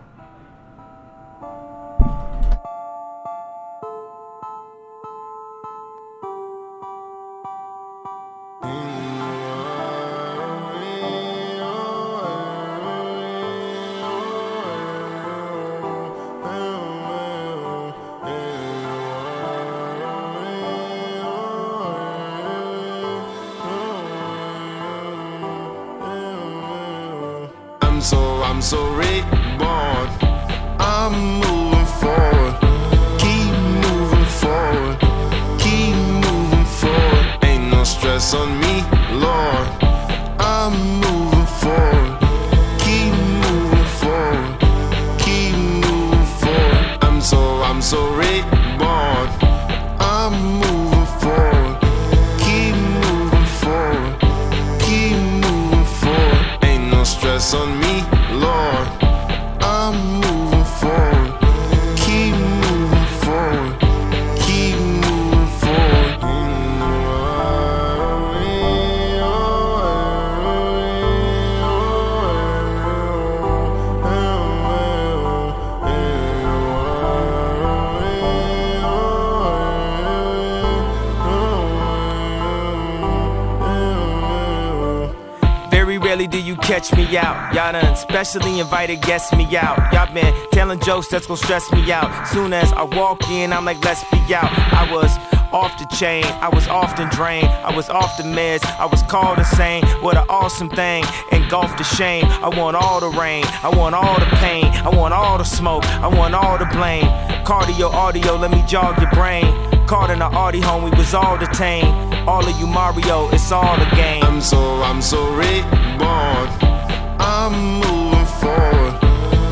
[87.53, 89.91] Y'all done specially invited guests me out.
[89.93, 92.27] Y'all been telling jokes that's gonna stress me out.
[92.27, 94.51] Soon as I walk in, I'm like, let's be out.
[94.73, 95.17] I was
[95.53, 99.39] off the chain, I was often drained, I was off the meds, I was called
[99.39, 99.85] insane.
[100.01, 102.25] What an awesome thing, engulfed the shame.
[102.25, 105.85] I want all the rain, I want all the pain, I want all the smoke,
[105.85, 107.05] I want all the blame.
[107.45, 109.45] Cardio, audio, let me jog your brain.
[109.87, 111.87] Caught in the Audi home, we was all detained.
[112.27, 114.21] All of you Mario, it's all a game.
[114.23, 116.76] I'm so, I'm so reborn.
[117.19, 118.93] I'm moving forward.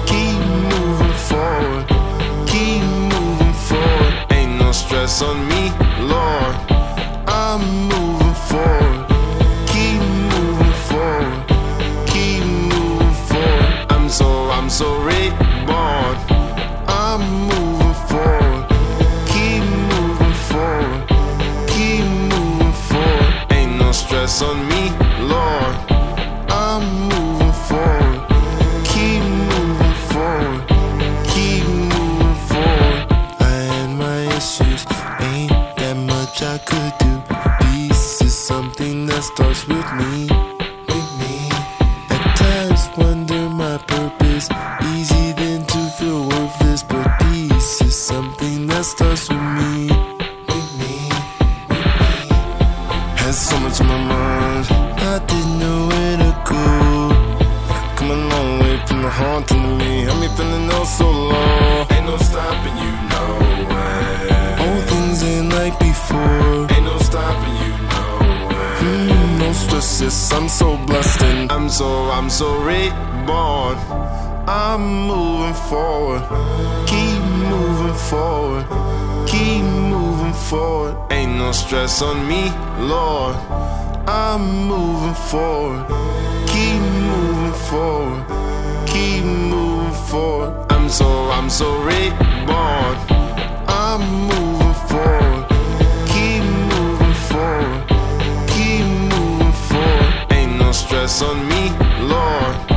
[0.09, 0.39] Keep
[0.71, 1.85] moving forward.
[2.47, 4.13] Keep moving forward.
[4.31, 5.71] Ain't no stress on me,
[6.13, 6.55] Lord.
[7.27, 7.61] I'm
[7.91, 9.05] moving forward.
[9.73, 10.01] Keep
[10.33, 11.43] moving forward.
[12.07, 12.43] Keep
[12.73, 13.91] moving forward.
[13.93, 16.15] I'm so, I'm so reborn.
[16.87, 18.65] I'm moving forward.
[19.31, 21.07] Keep moving forward.
[21.73, 23.33] Keep moving forward.
[23.51, 24.74] Ain't no stress on me,
[81.65, 83.35] stress on me, Lord.
[84.07, 85.87] I'm moving forward.
[86.47, 88.23] Keep moving forward.
[88.85, 90.53] Keep moving forward.
[90.69, 92.95] I'm so, I'm so reborn.
[93.67, 95.45] I'm moving forward.
[96.13, 96.43] Keep
[96.73, 97.87] moving forward.
[98.53, 100.13] Keep moving forward.
[100.31, 101.63] Ain't no stress on me,
[102.13, 102.74] Lord.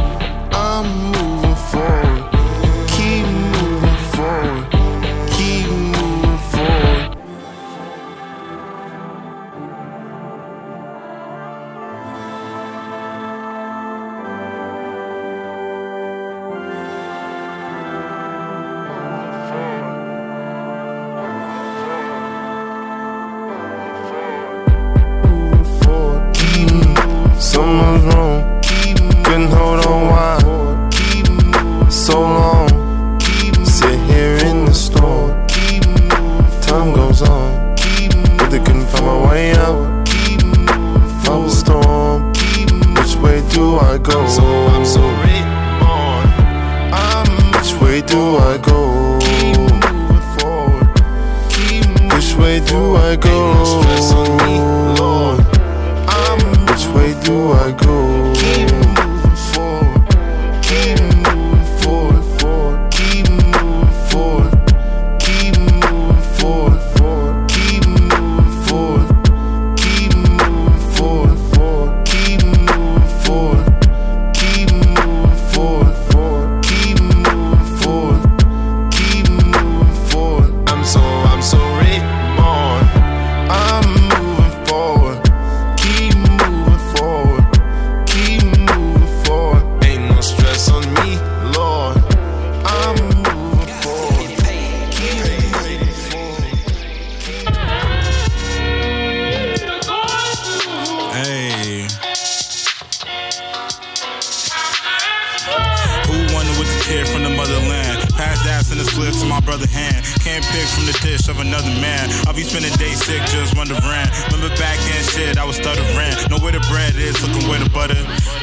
[109.79, 110.03] Hand.
[110.27, 112.11] Can't pick from the dish of another man.
[112.27, 113.79] I'll be spending days sick, just wondering.
[113.79, 116.15] Remember back then, shit, I was stuttering.
[116.31, 117.99] Know where the bread is, looking where the butter.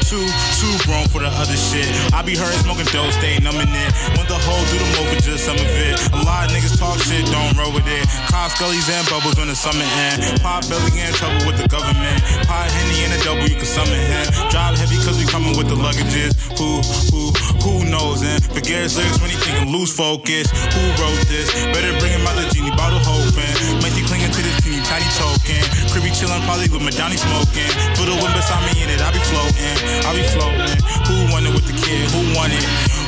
[0.08, 0.24] Too,
[0.56, 1.88] too grown for the other shit.
[2.16, 3.90] I be heard smoking dope, stay numbing it.
[4.16, 5.94] Want the whole, do the for just some of it.
[6.16, 8.04] A lot of niggas talk shit, don't roll with it.
[8.32, 10.40] Cops, gullies, and bubbles when the summer end.
[10.40, 12.22] Pop belly in trouble with the government.
[12.48, 14.24] Pot henny and a double, you can summon him.
[14.48, 16.32] Drive heavy cause we coming with the luggages.
[16.56, 16.80] Who,
[17.10, 17.30] who,
[17.66, 18.22] who knows?
[18.22, 20.46] And forget his lyrics when he thinking lose focus.
[20.54, 21.50] Who wrote this?
[21.74, 23.56] Better bring him out the genie bottle hoping.
[23.96, 25.56] He clinging to this teeny tiny token.
[25.88, 27.72] Cribby chillin' probably with Madani smoking.
[27.96, 29.76] Put a wind beside me in it, I be floating.
[30.04, 30.76] I be floating.
[31.08, 32.04] Who wanted with the kid?
[32.12, 32.60] Who wanted?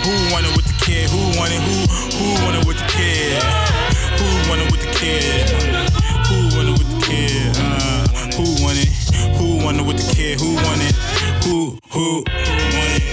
[0.09, 1.13] Who wanted with the kid?
[1.13, 1.61] Who wanted?
[1.61, 1.77] Who
[2.17, 3.37] who wanted with the kid?
[4.17, 5.45] Who wanted with the kid?
[6.25, 7.53] Who wanted with the kid?
[7.61, 8.89] Uh, who wanted?
[9.37, 10.41] Who wanted with the kid?
[10.41, 10.97] Who wanted?
[11.45, 13.03] Who who who wanted?
[13.05, 13.08] Who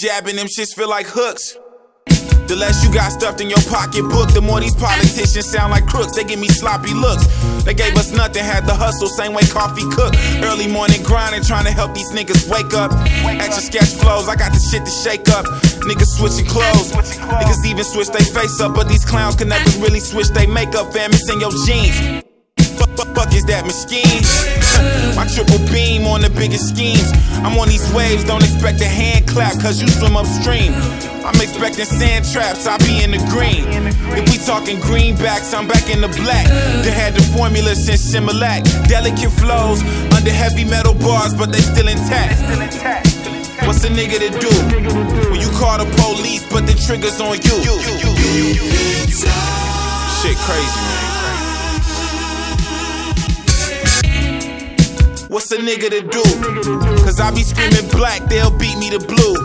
[0.00, 1.58] jabbing them shits feel like hooks.
[2.48, 6.16] The less you got stuffed in your pocketbook, the more these politicians sound like crooks.
[6.16, 7.28] They give me sloppy looks.
[7.62, 10.16] They gave us nothing, had the hustle, same way coffee cook.
[10.42, 12.90] Early morning grinding, trying to help these niggas wake up.
[13.28, 15.44] Extra sketch flows, I got the shit to shake up.
[15.84, 16.90] Niggas switching clothes.
[17.20, 20.92] Niggas even switch their face up, but these clowns can never really switch their makeup,
[20.92, 21.12] fam.
[21.12, 22.24] It's in your jeans.
[23.28, 24.24] Is that machine?
[25.16, 27.04] My triple beam on the biggest schemes.
[27.44, 30.72] I'm on these waves, don't expect a hand clap, cause you swim upstream.
[31.20, 33.68] I'm expecting sand traps, I be in the green.
[34.16, 36.48] If we talking greenbacks, I'm back in the black.
[36.80, 38.64] They had the formula since Similac.
[38.88, 39.84] Delicate flows
[40.16, 42.40] under heavy metal bars, but they still intact.
[43.68, 44.52] What's a nigga to do
[45.28, 47.60] when you call the police, but the trigger's on you?
[50.24, 51.19] Shit crazy, man.
[55.30, 56.22] What's a nigga to do?
[57.04, 59.36] Cause I be screaming black, they'll beat me to blue.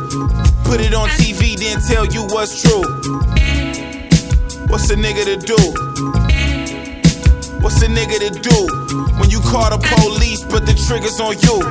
[0.64, 2.82] Put it on TV, then tell you what's true.
[4.66, 5.54] What's a nigga to do?
[7.62, 8.68] What's a nigga to do
[9.20, 11.62] when you call the police, but the trigger's on you?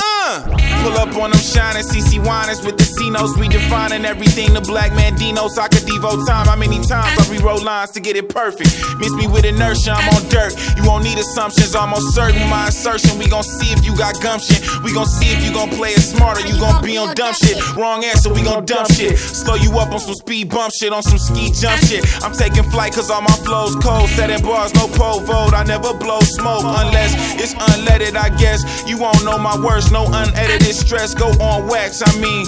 [0.00, 4.60] Uh, pull up on them shining CC whiners with the C notes, redefining everything the
[4.60, 5.58] black man Dinos.
[5.58, 6.46] I could devote time.
[6.46, 8.70] How many times I rewrote lines to get it perfect?
[8.98, 10.54] Miss me with inertia, I'm on dirt.
[10.76, 12.42] You won't need assumptions, almost certain.
[12.48, 14.56] My assertion, we gon' see if you got gumption.
[14.84, 16.46] We gon' see if you gon' play it smarter.
[16.46, 17.56] You gon' be on dumb shit.
[17.76, 19.18] Wrong answer, we gon' dump shit.
[19.18, 22.04] Slow you up on some speed bump shit, on some ski jump shit.
[22.22, 24.08] I'm taking flight cause all my flows cold.
[24.10, 25.54] Setting bars, no pole vote.
[25.54, 28.60] I never blow smoke unless it's unleaded, I guess.
[28.86, 31.14] You won't know my words, no unedited stress.
[31.14, 32.46] Go on wax, I mean.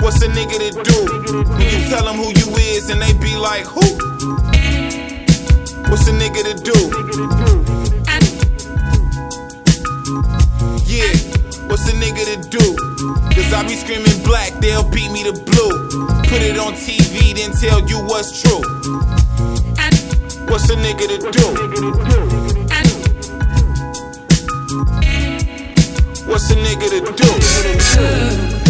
[0.00, 0.98] What's a nigga to do?
[1.54, 3.86] When you tell them who you is and they be like, who?
[5.88, 6.78] What's a nigga to do?
[10.84, 11.12] Yeah,
[11.68, 12.76] what's a nigga to do?
[13.34, 15.88] Cause I be screaming black, they'll beat me to blue.
[16.24, 18.62] Put it on TV, then tell you what's true.
[20.48, 22.45] What's a nigga to do?
[26.36, 28.65] What's a nigga to do?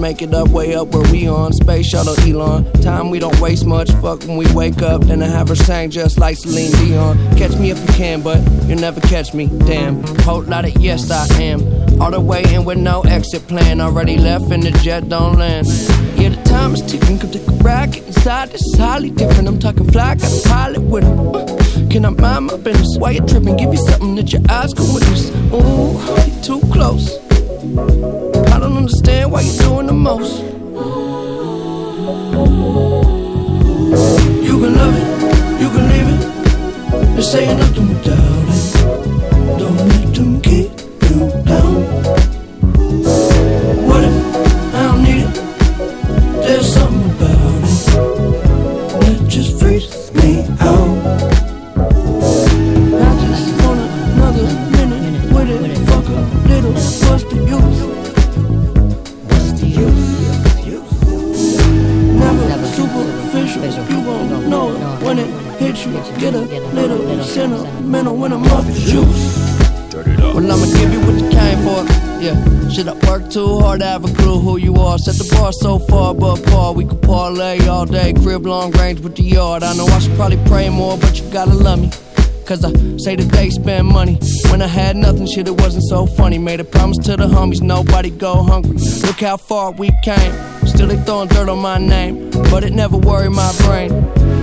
[0.00, 1.52] Make it up, way up where we on.
[1.52, 2.70] Space shuttle Elon.
[2.82, 3.90] Time we don't waste much.
[4.02, 5.02] Fuck when we wake up.
[5.02, 7.16] Then I have her sang just like Celine Dion.
[7.36, 9.46] Catch me if you can, but you'll never catch me.
[9.46, 10.02] Damn.
[10.20, 11.60] Whole lot of yes, I am.
[12.00, 13.80] All the way in with no exit plan.
[13.80, 15.66] Already left and the jet don't land.
[16.16, 17.18] Yeah, the time is ticking.
[17.18, 17.60] Come take a.
[17.90, 18.50] Get inside.
[18.50, 19.48] This is highly different.
[19.48, 20.14] I'm talking fly.
[20.14, 21.34] Got a pilot with him.
[21.34, 21.46] Uh,
[21.90, 22.96] can I mind my business?
[22.98, 23.56] Why you tripping?
[23.56, 25.30] Give you something that your eyes can witness.
[25.52, 28.19] Ooh, too close.
[28.80, 30.40] Understand why you're doing the most.
[34.42, 35.06] You can love it,
[35.60, 36.20] you can leave it.
[37.14, 38.49] They're saying nothing without it.
[73.82, 74.98] A clue who you are?
[74.98, 76.74] Set the bar so far above par.
[76.74, 79.62] We could parlay all day, crib long range with the yard.
[79.62, 81.90] I know I should probably pray more, but you gotta love me.
[82.44, 84.18] Cause I say that they spend money.
[84.50, 86.36] When I had nothing, shit, it wasn't so funny.
[86.36, 88.76] Made a promise to the homies, nobody go hungry.
[89.06, 90.32] Look how far we came.
[90.66, 93.90] Still they throwing dirt on my name, but it never worried my brain.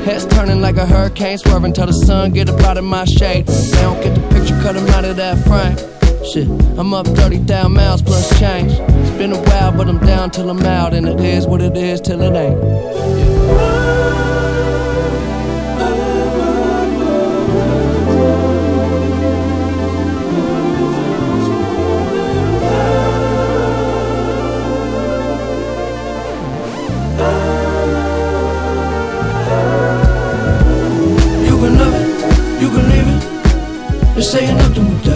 [0.05, 3.45] Heads turning like a hurricane, swerving till the sun get up out of my shade.
[3.45, 5.96] They don't get the picture, cut 'em out of that frame.
[6.33, 8.73] Shit, I'm up 30,000 miles plus change.
[8.73, 11.77] It's been a while, but I'm down till I'm out, and it is what it
[11.77, 12.57] is till it ain't.
[34.15, 35.06] You're saying nothing.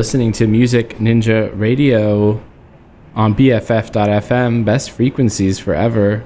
[0.00, 2.42] Listening to Music Ninja Radio
[3.14, 6.24] on BFF.FM, best frequencies forever.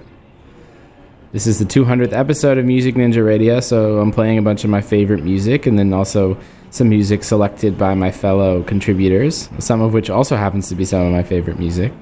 [1.32, 4.70] This is the 200th episode of Music Ninja Radio, so I'm playing a bunch of
[4.70, 6.38] my favorite music and then also
[6.70, 11.04] some music selected by my fellow contributors, some of which also happens to be some
[11.04, 11.92] of my favorite music.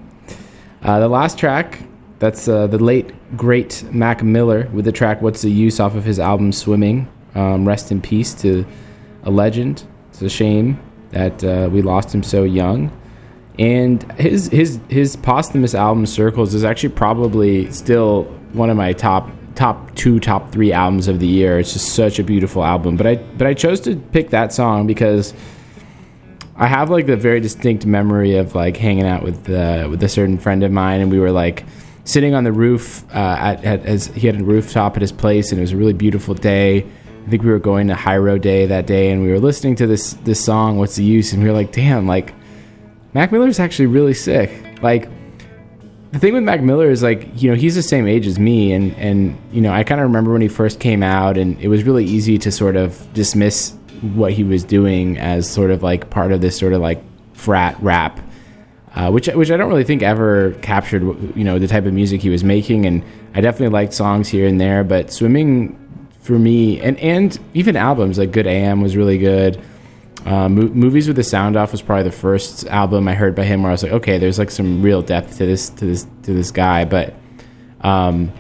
[0.83, 1.79] Uh, the last track,
[2.19, 6.05] that's uh, the late, great Mac Miller with the track What's the Use off of
[6.05, 7.09] his album Swimming.
[7.35, 8.67] Um, rest in peace to
[9.23, 9.85] a legend.
[10.11, 10.79] It's a shame
[11.13, 12.91] that uh, we lost him so young.
[13.59, 19.31] And his his his posthumous album Circles is actually probably still one of my top
[19.55, 21.59] top two top three albums of the year.
[21.59, 22.97] It's just such a beautiful album.
[22.97, 25.35] But I but I chose to pick that song because
[26.57, 30.09] I have like the very distinct memory of like hanging out with uh, with a
[30.09, 31.65] certain friend of mine, and we were like
[32.05, 35.51] sitting on the roof uh, at, at as he had a rooftop at his place,
[35.51, 36.87] and it was a really beautiful day.
[37.25, 39.77] I think we were going to High Road Day that day, and we were listening
[39.77, 40.79] to this this song.
[40.79, 41.33] What's the use?
[41.33, 42.35] And we were like, damn, like
[43.15, 44.51] Mac Miller's actually really sick.
[44.83, 45.09] Like
[46.11, 48.73] the thing with Mac Miller is like you know he's the same age as me,
[48.73, 51.69] and and you know I kind of remember when he first came out, and it
[51.69, 53.73] was really easy to sort of dismiss
[54.15, 57.03] what he was doing as sort of like part of this sort of like
[57.35, 58.21] frat rap,
[58.95, 61.03] uh, which which I don't really think ever captured
[61.37, 63.05] you know the type of music he was making, and
[63.35, 65.79] I definitely liked songs here and there, but swimming
[66.23, 69.61] for me and and even albums like Good AM was really good.
[70.25, 73.43] Uh, mo- movies with the sound off was probably the first album I heard by
[73.43, 76.07] him where I was like, okay, there's like some real depth to this to this
[76.23, 76.85] to this guy.
[76.85, 77.15] But
[77.81, 78.33] um,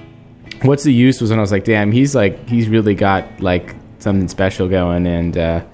[0.63, 3.75] what's the use was when I was like, damn, he's like he's really got like
[3.99, 5.65] something special going, and uh,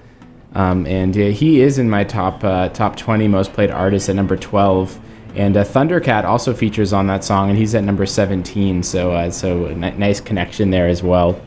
[0.55, 4.15] um, and yeah, he is in my top uh, top twenty most played artists at
[4.15, 4.99] number twelve.
[5.35, 8.81] And uh, Thundercat also features on that song, and he's at number seventeen.
[8.81, 11.39] So uh, so ni- nice connection there as well.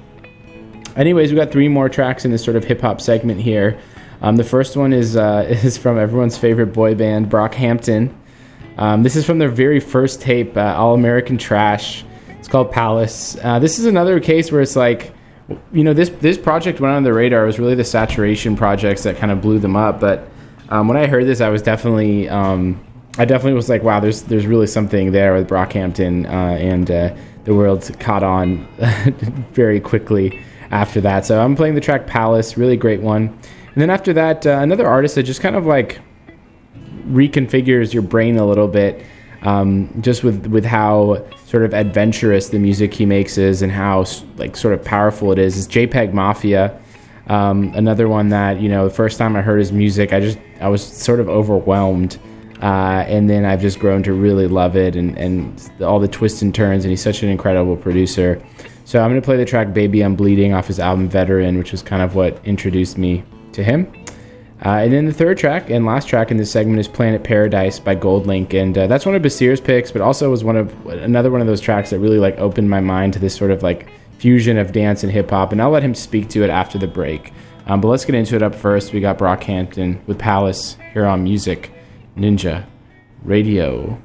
[0.97, 3.79] Anyways, we got three more tracks in this sort of hip hop segment here.
[4.21, 8.15] Um, the first one is uh, is from everyone's favorite boy band, Brockhampton.
[8.79, 12.05] Um, this is from their very first tape, uh, All American Trash.
[12.39, 13.37] It's called Palace.
[13.43, 15.13] Uh, this is another case where it's like,
[15.73, 17.45] you know, this this project went on the radar.
[17.45, 20.01] It was really the saturation projects that kind of blew them up.
[20.01, 20.29] But
[20.69, 22.83] um, when I heard this, I was definitely, um,
[23.19, 27.15] I definitely was like, wow, there's there's really something there with Brockhampton, uh, and uh,
[27.45, 28.67] the world caught on
[29.53, 30.41] very quickly
[30.73, 31.25] after that.
[31.25, 33.29] So I'm playing the track Palace, really great one.
[33.29, 36.01] And then after that, uh, another artist that just kind of like
[37.07, 39.05] reconfigures your brain a little bit,
[39.43, 44.05] um, just with with how sort of adventurous the music he makes is, and how
[44.37, 45.57] like sort of powerful it is.
[45.57, 46.81] Is JPEGMAFIA,
[47.29, 50.39] um, another one that you know the first time I heard his music, I just
[50.61, 52.19] I was sort of overwhelmed.
[52.61, 56.43] Uh, and then I've just grown to really love it and, and all the twists
[56.43, 58.41] and turns, and he's such an incredible producer.
[58.85, 61.73] So I'm going to play the track Baby I'm Bleeding off his album Veteran, which
[61.73, 63.91] was kind of what introduced me to him.
[64.65, 67.81] Uh, and then the third track and last track in this segment is Planet Paradise
[67.81, 71.33] by GoldLink, and uh, that's one of Basir's picks, but also was one of another
[71.33, 73.89] one of those tracks that really like opened my mind to this sort of like
[74.19, 75.51] fusion of dance and hip hop.
[75.51, 77.33] And I'll let him speak to it after the break.
[77.67, 78.93] Um, but let's get into it up first.
[78.93, 81.73] We got Brockhampton with Palace here on Music
[82.17, 82.65] Ninja
[83.25, 84.01] Radio.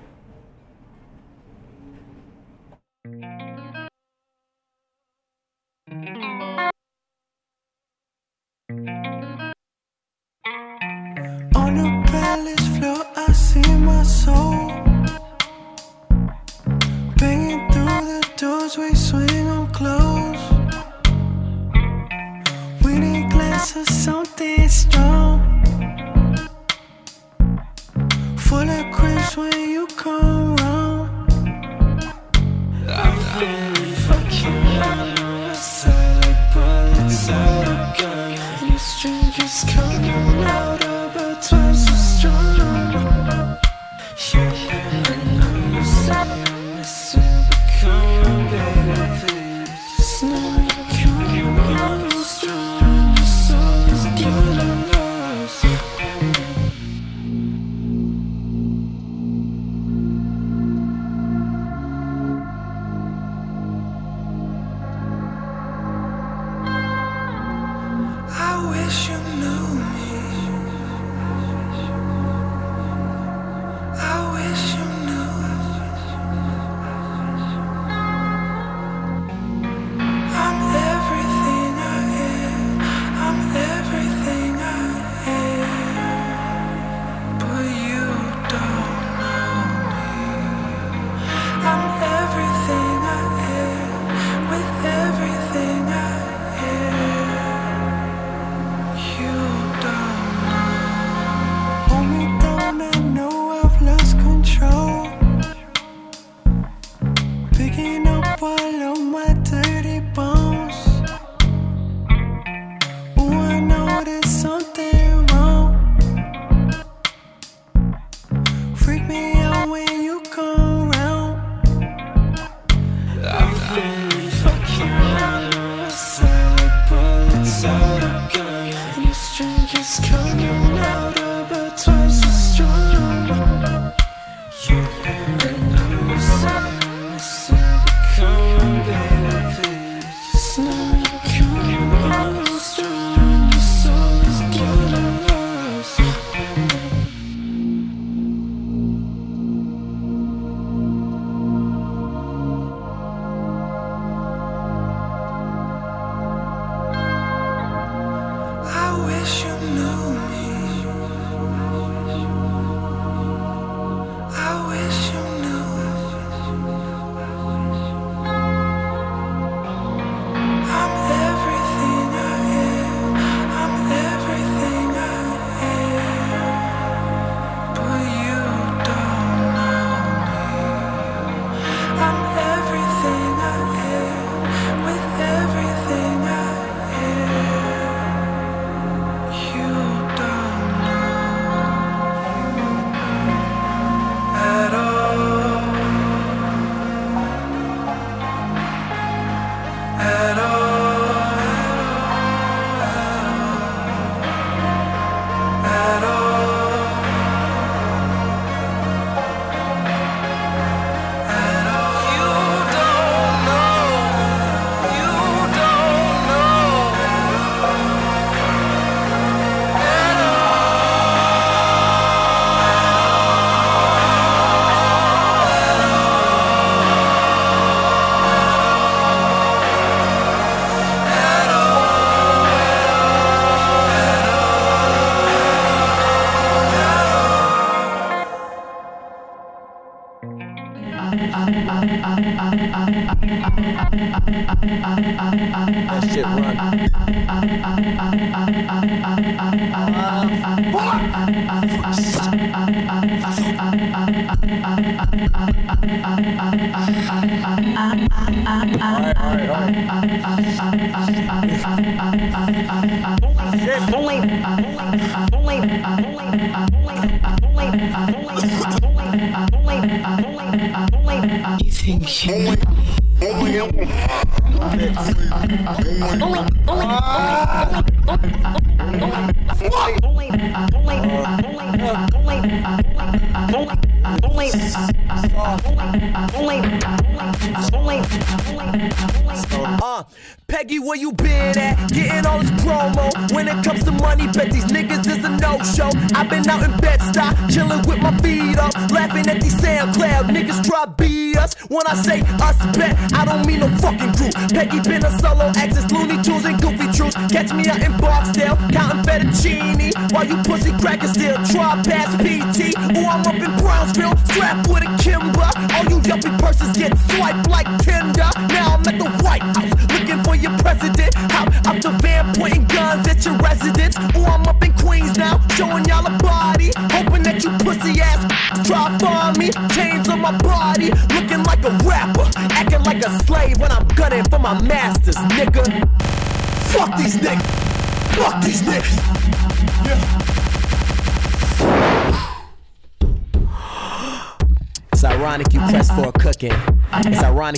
[38.98, 41.87] Strangers coming out about twice as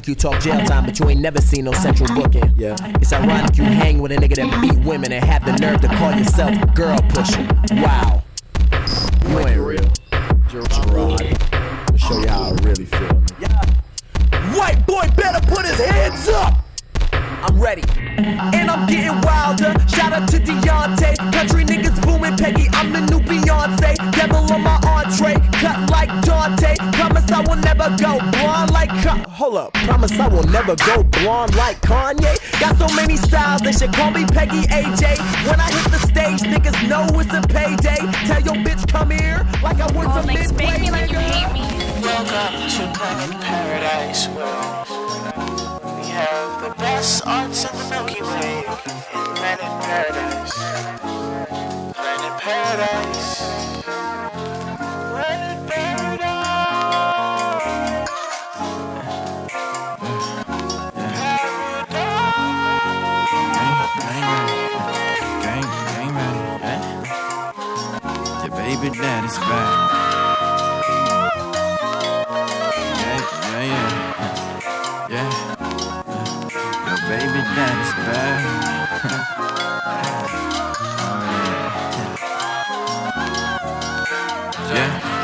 [0.10, 2.23] you talk jail time, but you ain't never seen no central uh-huh.
[2.23, 2.53] booking.
[2.57, 2.76] Yeah.
[2.95, 5.88] It's ironic you hang with a nigga that beat women and have the nerve to
[5.88, 7.48] call yourself a girl pusher.
[7.72, 8.19] Wow.
[68.82, 69.70] Baby daddy's back.
[73.00, 73.22] Yeah,
[73.52, 73.92] yeah, yeah.
[75.10, 75.32] Yeah.
[76.88, 78.69] Your baby daddy's back.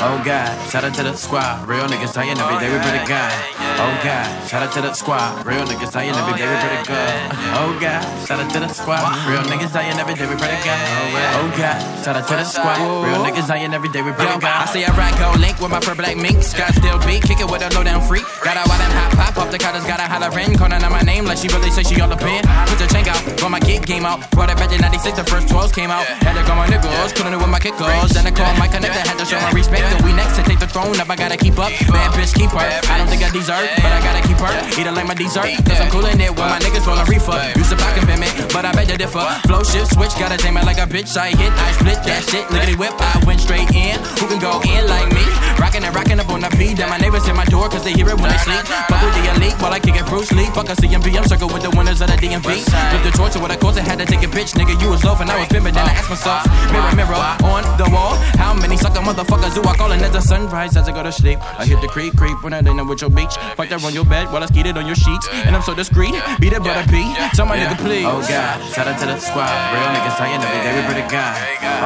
[0.07, 1.67] Oh God, shout out to the squad.
[1.67, 3.54] Real niggas dying every day, we pretty oh, good.
[3.75, 5.45] Oh God, shout out to the squad.
[5.45, 7.11] Real niggas dying every day, oh, we pretty good.
[7.59, 9.03] Oh God, shout out to the squad.
[9.27, 10.79] Real niggas dying every day, we pretty good.
[10.79, 12.79] Oh, oh God, shout out to the squad.
[13.03, 14.47] Real niggas dying every day, we pretty Yo, good.
[14.47, 16.39] I say I ride go link with my fur black mink.
[16.39, 18.23] Scott still beat, kick it with a low down freak.
[18.39, 20.55] Got out while them hop pop off the cutters, got a holler in.
[20.55, 22.47] Calling out my name like she really say she all up in.
[22.71, 24.23] Put the chain out, got my kick game out.
[24.31, 26.07] Brought it back in 96, the first 12s came out.
[26.23, 28.15] Had to call my niggas, couldn't do with my kickers.
[28.15, 29.83] Then I called my connector, had to show my respect.
[29.91, 31.75] That we next to take the throne up, I gotta keep up.
[31.91, 32.63] Bad bitch, keep her.
[32.63, 34.53] I don't think I deserve, but I gotta her.
[34.77, 37.37] Eat her like my dessert, cause I'm coolin' it when my niggas rollin' reefer.
[37.57, 39.25] Used to back and me, but I bet you differ.
[39.49, 41.15] Flow shift, switch, gotta tame it like a bitch.
[41.17, 43.97] I hit, I split that shit, lickety whip, I went straight in.
[44.21, 45.25] Who can go in like me?
[45.57, 46.77] Rockin' and rockin' up on the beat.
[46.77, 48.61] Then my neighbors hit my door cause they hear it when they sleep.
[48.89, 50.45] Fuck with the elite while I kick it Bruce Lee.
[50.53, 52.63] Fuck a CMB, I'm circle with the winners of the DMV.
[52.65, 54.53] Flip the torch to what I caused, I had to take a bitch.
[54.53, 55.73] Nigga, you was low and I was pimpin'.
[55.73, 58.15] Then I asked myself, mirror, mirror on the wall.
[58.37, 61.11] How many sucker motherfuckers do I call in at the sunrise as I go to
[61.11, 61.39] sleep?
[61.59, 63.35] I hit the creep, creep when I dinner with your beach.
[63.57, 65.29] Fuck that on your bed while I skeet it on your sheets.
[65.47, 66.11] And I'm so discreet,
[66.43, 67.07] beat it but I pee.
[67.39, 67.71] Tell my Yeah.
[67.71, 68.03] nigga please.
[68.05, 69.47] Oh God, shout out to the squad.
[69.71, 71.31] Real niggas dying every day, we pretty good.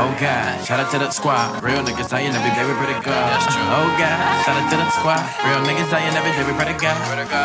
[0.01, 1.61] Oh God, shout out to the squad.
[1.61, 3.13] Real niggas dying every day, we pretty good.
[3.69, 5.21] Oh God, shout out to the squad.
[5.45, 6.97] Real niggas dying every day, we pretty good.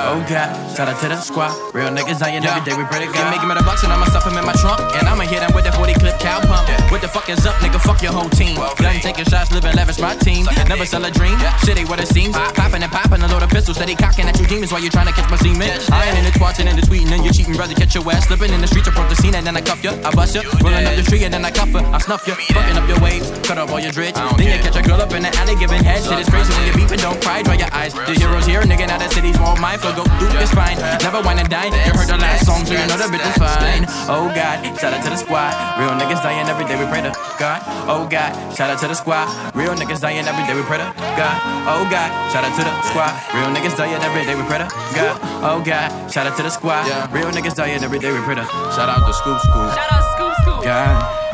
[0.08, 1.52] Oh God, shout out to the squad.
[1.76, 3.20] Real niggas dying every day, we pretty good.
[3.20, 4.80] Give me, give me the bucks and I'ma stuff 'em in my trunk.
[4.96, 6.64] And I'ma hit 'em with that 40 clip cow pump.
[6.90, 7.78] What the fuck is up, nigga?
[7.84, 8.56] Fuck your whole team.
[8.56, 10.48] Gun taking shots, living lavish, my team.
[10.68, 11.36] Never sell a dream.
[11.64, 12.34] Shit ain't what it seems.
[12.56, 15.08] Popping and popping a load of pistols, steady cocking at you demons while you trying
[15.08, 15.80] to catch my semen.
[15.88, 17.72] I ain't in the twatting and the tweeting and you cheating, brother.
[17.72, 19.96] Catch your ass slipping in the streets, approach the scene and then I cuff ya.
[20.04, 20.44] I bust ya.
[20.60, 21.80] Rolling up the tree and then I cuff her.
[21.80, 22.36] I snuff ya.
[22.52, 24.20] Fucking up your waves, cut off all your dreads.
[24.36, 26.04] Then you catch a girl up in the alley giving head.
[26.04, 27.96] Shit is crazy when you beefing, don't cry, dry your eyes.
[27.96, 29.96] The heroes here, nigga, now the city's more mindful.
[29.96, 30.76] Go through your spine.
[31.00, 31.72] Never wine and dine.
[31.72, 33.88] You heard the last song, so you know the bitch is fine.
[34.12, 35.56] Oh God, shout out to the squad.
[35.80, 37.64] Real niggas dying every day, we pray to God.
[37.88, 39.32] Oh God, shout out to the squad.
[39.56, 41.36] Real niggas dying every day, we pray to God.
[41.64, 43.16] Oh God, shout out to the squad.
[43.32, 45.18] Real niggas dying every day, we pray to God.
[45.42, 46.86] Oh God, shout out to the squad.
[46.86, 47.12] Yeah.
[47.12, 49.74] Real niggas dying every day, we pray to Shout out to Scoop Scoop.
[49.74, 50.64] Shout out Scoop Scoop.
[50.64, 51.24] God.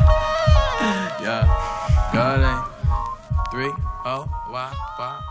[1.21, 2.09] Yeah.
[2.13, 3.51] God ain't eh.
[3.51, 3.71] three.
[4.03, 5.21] Oh, why, why?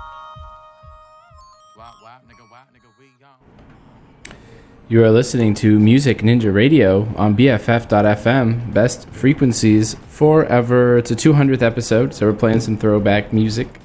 [1.74, 4.36] Why, why, nigga, why, nigga, we gone.
[4.88, 10.98] You are listening to Music Ninja Radio on BFF.FM, best frequencies forever.
[10.98, 13.79] It's a 200th episode, so we're playing some throwback music.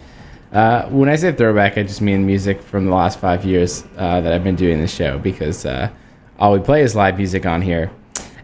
[0.55, 4.21] Uh, when I say throwback, I just mean music from the last five years uh,
[4.21, 5.89] that I've been doing this show because uh,
[6.39, 7.91] all we play is live music on here.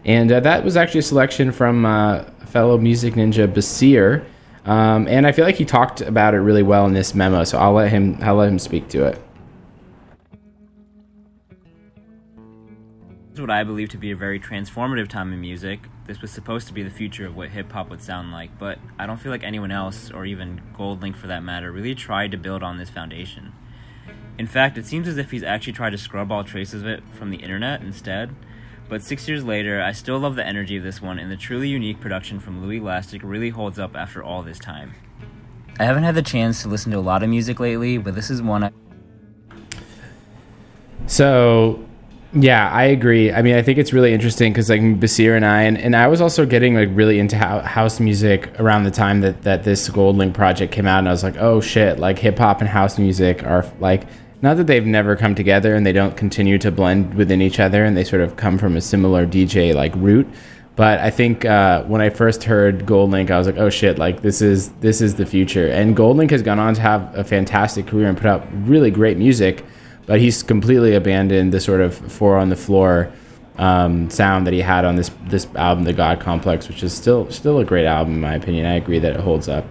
[0.04, 4.26] And uh, that was actually a selection from uh, fellow music ninja Basir.
[4.66, 7.56] Um, and I feel like he talked about it really well in this memo, so
[7.56, 9.18] I'll let him I'll let him speak to it.
[13.42, 15.80] What I believe to be a very transformative time in music.
[16.06, 18.78] This was supposed to be the future of what hip hop would sound like, but
[19.00, 22.36] I don't feel like anyone else, or even GoldLink for that matter, really tried to
[22.36, 23.52] build on this foundation.
[24.38, 27.02] In fact, it seems as if he's actually tried to scrub all traces of it
[27.14, 28.32] from the internet instead.
[28.88, 31.68] But six years later, I still love the energy of this one, and the truly
[31.68, 34.94] unique production from Louie Lastic really holds up after all this time.
[35.80, 38.30] I haven't had the chance to listen to a lot of music lately, but this
[38.30, 38.70] is one I.
[41.08, 41.88] So,
[42.34, 43.30] Yeah, I agree.
[43.30, 46.06] I mean, I think it's really interesting because like Basir and I, and, and I
[46.06, 50.32] was also getting like really into house music around the time that that this GoldLink
[50.32, 53.44] project came out, and I was like, oh shit, like hip hop and house music
[53.44, 54.04] are like
[54.40, 57.84] not that they've never come together and they don't continue to blend within each other,
[57.84, 60.26] and they sort of come from a similar DJ like root.
[60.74, 64.22] But I think uh, when I first heard GoldLink, I was like, oh shit, like
[64.22, 65.68] this is this is the future.
[65.68, 69.18] And GoldLink has gone on to have a fantastic career and put out really great
[69.18, 69.66] music
[70.06, 73.12] but he's completely abandoned the sort of four on the floor
[73.58, 77.30] um, sound that he had on this this album, The God Complex, which is still
[77.30, 78.66] still a great album in my opinion.
[78.66, 79.64] I agree that it holds up.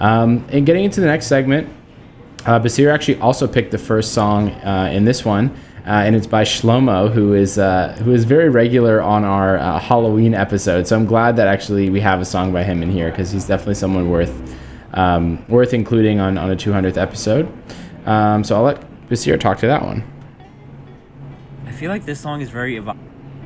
[0.00, 1.68] Um, and getting into the next segment,
[2.46, 5.50] uh, Basir actually also picked the first song uh, in this one,
[5.86, 9.78] uh, and it's by Shlohmo, who is uh, who is very regular on our uh,
[9.78, 10.86] Halloween episode.
[10.86, 13.46] So I'm glad that actually we have a song by him in here because he's
[13.46, 14.56] definitely someone worth
[14.92, 17.50] um, worth including on on a 200th episode.
[18.06, 20.02] Um, so I'll let Basir talk to that one.
[21.66, 22.74] I feel like this song is very.
[22.74, 22.98] Evo-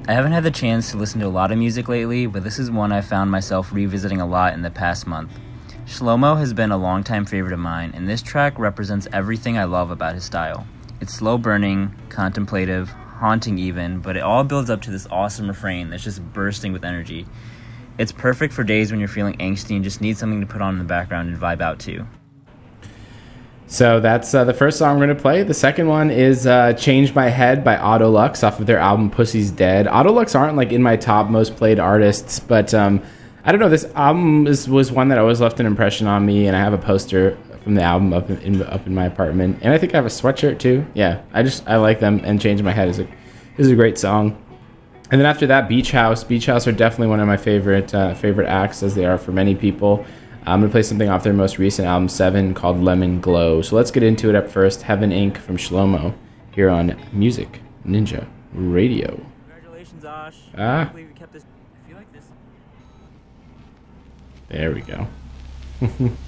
[0.09, 2.59] I haven't had the chance to listen to a lot of music lately, but this
[2.59, 5.39] is one I found myself revisiting a lot in the past month.
[5.85, 9.90] Shlohmo has been a longtime favorite of mine, and this track represents everything I love
[9.90, 10.66] about his style.
[11.03, 15.90] It's slow burning, contemplative, haunting even, but it all builds up to this awesome refrain
[15.90, 17.27] that's just bursting with energy.
[17.99, 20.74] It's perfect for days when you're feeling angsty and just need something to put on
[20.74, 22.07] in the background and vibe out to.
[23.70, 25.43] So that's uh, the first song we're going to play.
[25.43, 29.51] The second one is uh, Change My Head by Autolux off of their album Pussy's
[29.51, 29.85] Dead.
[29.86, 33.03] Autolux aren't like in my top most played artists, but um,
[33.45, 33.69] I don't know.
[33.69, 36.73] This album is, was one that always left an impression on me, and I have
[36.73, 39.59] a poster from the album up in, up in my apartment.
[39.61, 40.86] And I think I have a sweatshirt too.
[40.95, 43.09] Yeah, I just, I like them, and Change My Head is a,
[43.59, 44.43] is a great song.
[45.11, 46.24] And then after that, Beach House.
[46.24, 49.32] Beach House are definitely one of my favorite uh, favorite acts, as they are for
[49.32, 50.07] many people.
[50.49, 53.61] I'm gonna play something off their most recent album, Seven, called Lemon Glow.
[53.61, 54.83] So let's get into it up first.
[54.83, 55.37] Heaven Inc.
[55.37, 56.15] from Shlohmo
[56.53, 59.20] here on Music Ninja Radio.
[59.47, 60.39] Congratulations, Osh.
[60.57, 60.81] Ah.
[60.81, 61.45] I can't believe you kept this.
[61.45, 62.25] I feel like this.
[64.49, 66.16] There we go.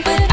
[0.00, 0.31] but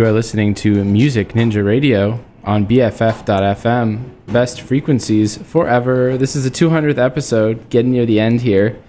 [0.00, 6.16] You are listening to Music Ninja Radio on BFF.FM, best frequencies forever.
[6.16, 8.80] This is the 200th episode, getting near the end here.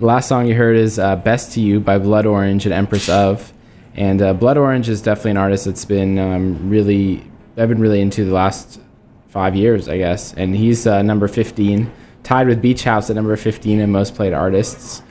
[0.00, 3.08] The last song you heard is uh, Best to You by Blood Orange and Empress
[3.08, 3.52] of.
[3.94, 7.24] And uh, Blood Orange is definitely an artist that's been um, really,
[7.56, 8.80] I've been really into the last
[9.28, 10.34] five years, I guess.
[10.34, 11.88] And he's uh, number 15,
[12.24, 15.02] tied with Beach House at number 15 in most played artists.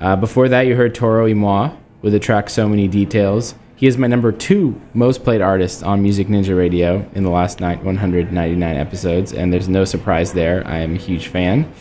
[0.00, 1.70] Uh, before that, you heard Toro y Moi
[2.02, 3.54] with the track So Many Details.
[3.78, 7.60] He is my number two most played artist on Music Ninja Radio in the last
[7.60, 10.66] night 199 episodes, and there's no surprise there.
[10.66, 11.72] I am a huge fan.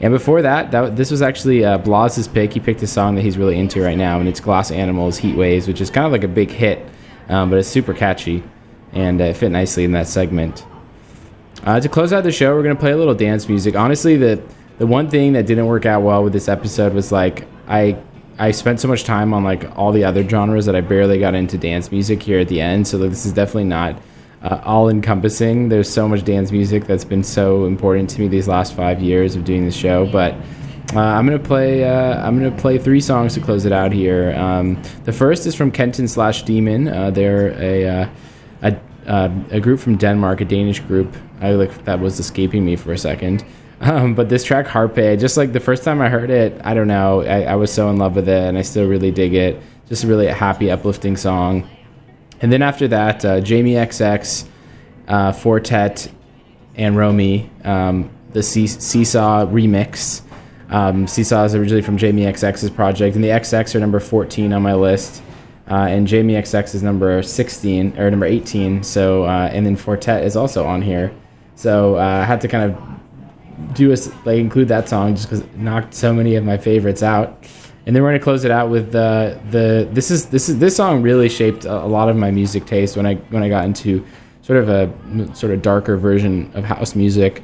[0.00, 2.54] And before that, that this was actually uh, Blaz's pick.
[2.54, 5.36] He picked a song that he's really into right now, and it's Glass Animals Heat
[5.36, 6.84] Waves, which is kind of like a big hit,
[7.28, 8.42] um, but it's super catchy
[8.92, 10.66] and uh, it fit nicely in that segment.
[11.62, 13.76] Uh, to close out the show, we're going to play a little dance music.
[13.76, 14.42] Honestly, the,
[14.78, 17.96] the one thing that didn't work out well with this episode was like, I
[18.38, 21.34] I spent so much time on like all the other genres that I barely got
[21.34, 22.86] into dance music here at the end.
[22.86, 24.00] So like, this is definitely not
[24.42, 25.68] uh, all encompassing.
[25.68, 29.34] There's so much dance music that's been so important to me these last five years
[29.34, 30.06] of doing this show.
[30.06, 30.34] But
[30.94, 31.84] uh, I'm gonna play.
[31.84, 34.34] Uh, I'm gonna play three songs to close it out here.
[34.36, 36.88] Um, the first is from Kenton slash Demon.
[36.88, 38.08] Uh, they're a uh,
[38.62, 41.14] a, uh, a group from Denmark, a Danish group.
[41.40, 43.44] I like that was escaping me for a second.
[43.80, 46.88] Um, but this track, Harpe, just like the first time I heard it, I don't
[46.88, 49.62] know, I, I, was so in love with it, and I still really dig it.
[49.88, 51.68] Just a really a happy, uplifting song.
[52.40, 54.48] And then after that, uh, Jamie XX,
[55.06, 56.10] uh, Four Tet,
[56.74, 60.22] and Romy, um, the See- Seesaw remix.
[60.70, 64.62] Um, Seesaw is originally from Jamie XX's project, and the XX are number 14 on
[64.62, 65.22] my list.
[65.70, 68.82] Uh, and Jamie XX is number 16 or number 18.
[68.82, 71.12] So, uh, and then Four Tet is also on here.
[71.56, 72.97] So uh, I had to kind of
[73.74, 77.02] do a, like include that song just because it knocked so many of my favorites
[77.02, 77.44] out.
[77.86, 80.76] And then we're gonna close it out with the the this is this is this
[80.76, 83.64] song really shaped a, a lot of my music taste when I when I got
[83.64, 84.04] into
[84.42, 87.42] sort of a sort of darker version of house music,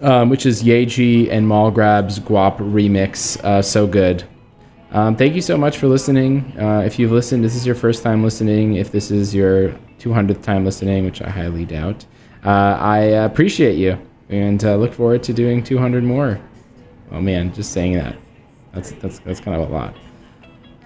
[0.00, 3.42] um, which is Yaeji and Mall Grab's Guap remix.
[3.44, 4.24] Uh, so good.
[4.92, 6.54] Um, thank you so much for listening.
[6.56, 8.74] Uh, if you've listened, this is your first time listening.
[8.74, 12.04] If this is your 200th time listening, which I highly doubt,
[12.44, 13.98] uh, I appreciate you
[14.28, 16.40] and uh, look forward to doing 200 more.
[17.10, 18.16] Oh man, just saying that.
[18.72, 19.94] That's that's that's kind of a lot.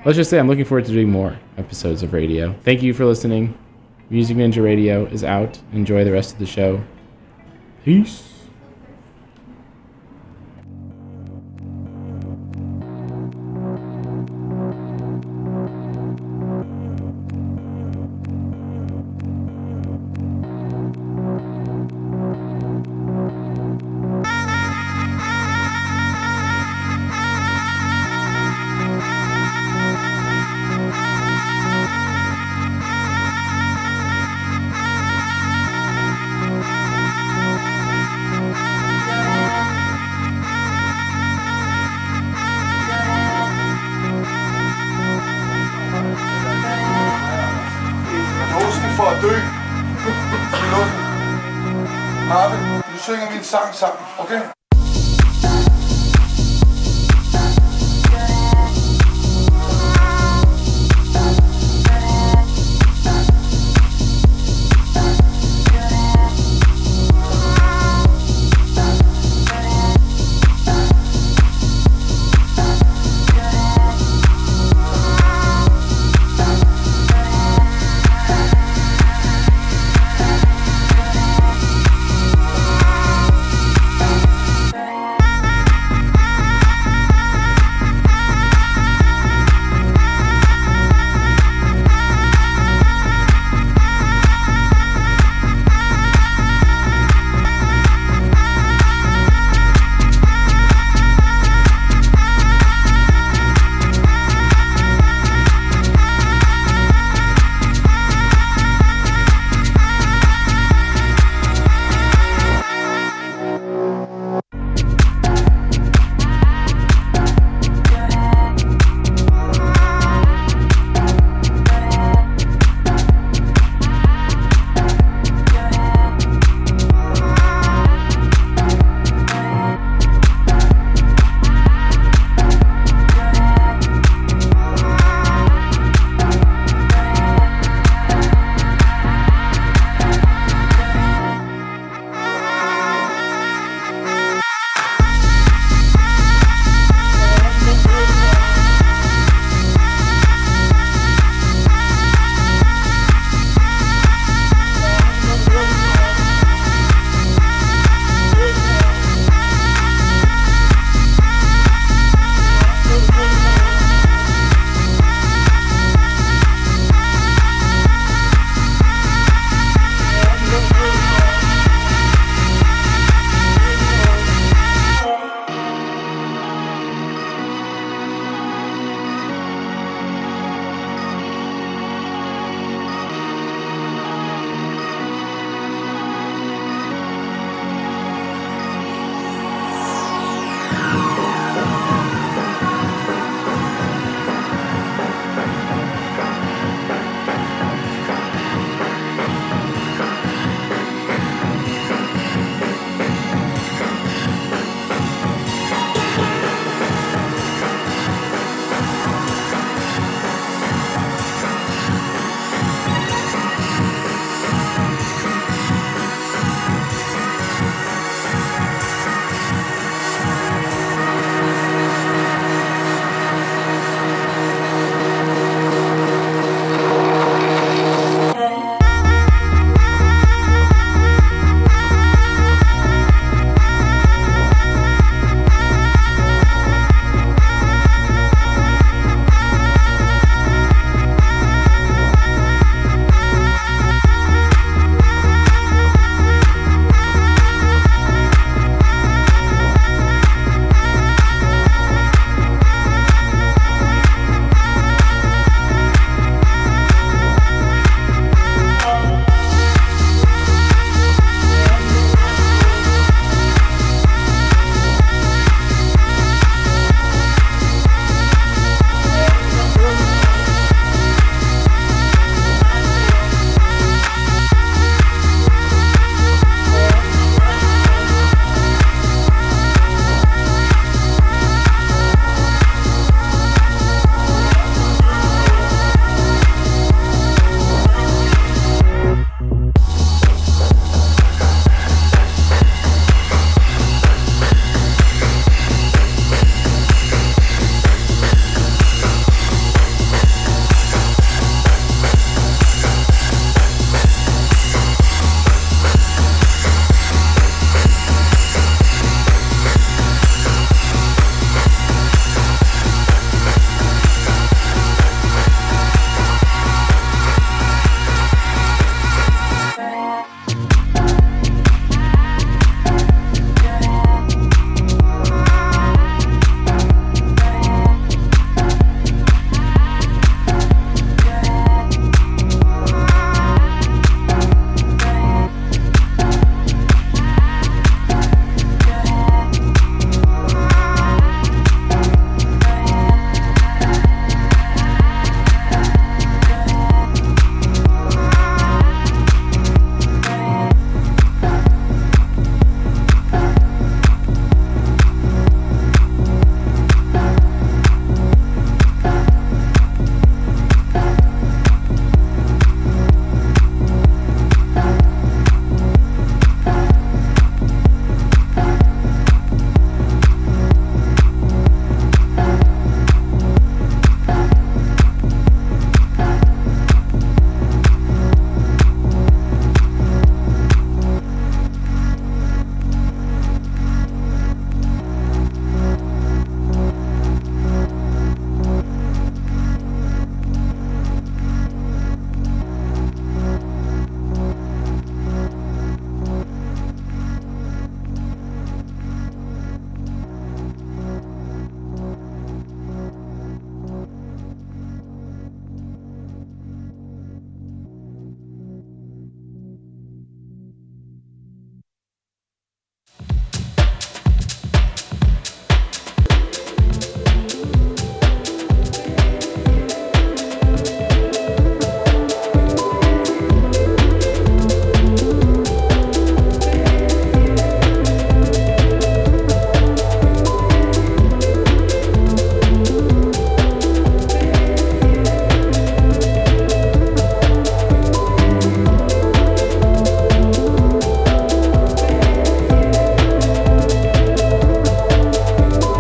[0.04, 2.54] Let's just say I'm looking forward to doing more episodes of radio.
[2.62, 3.56] Thank you for listening.
[4.10, 5.58] Music Ninja Radio is out.
[5.72, 6.82] Enjoy the rest of the show.
[7.84, 8.37] Peace.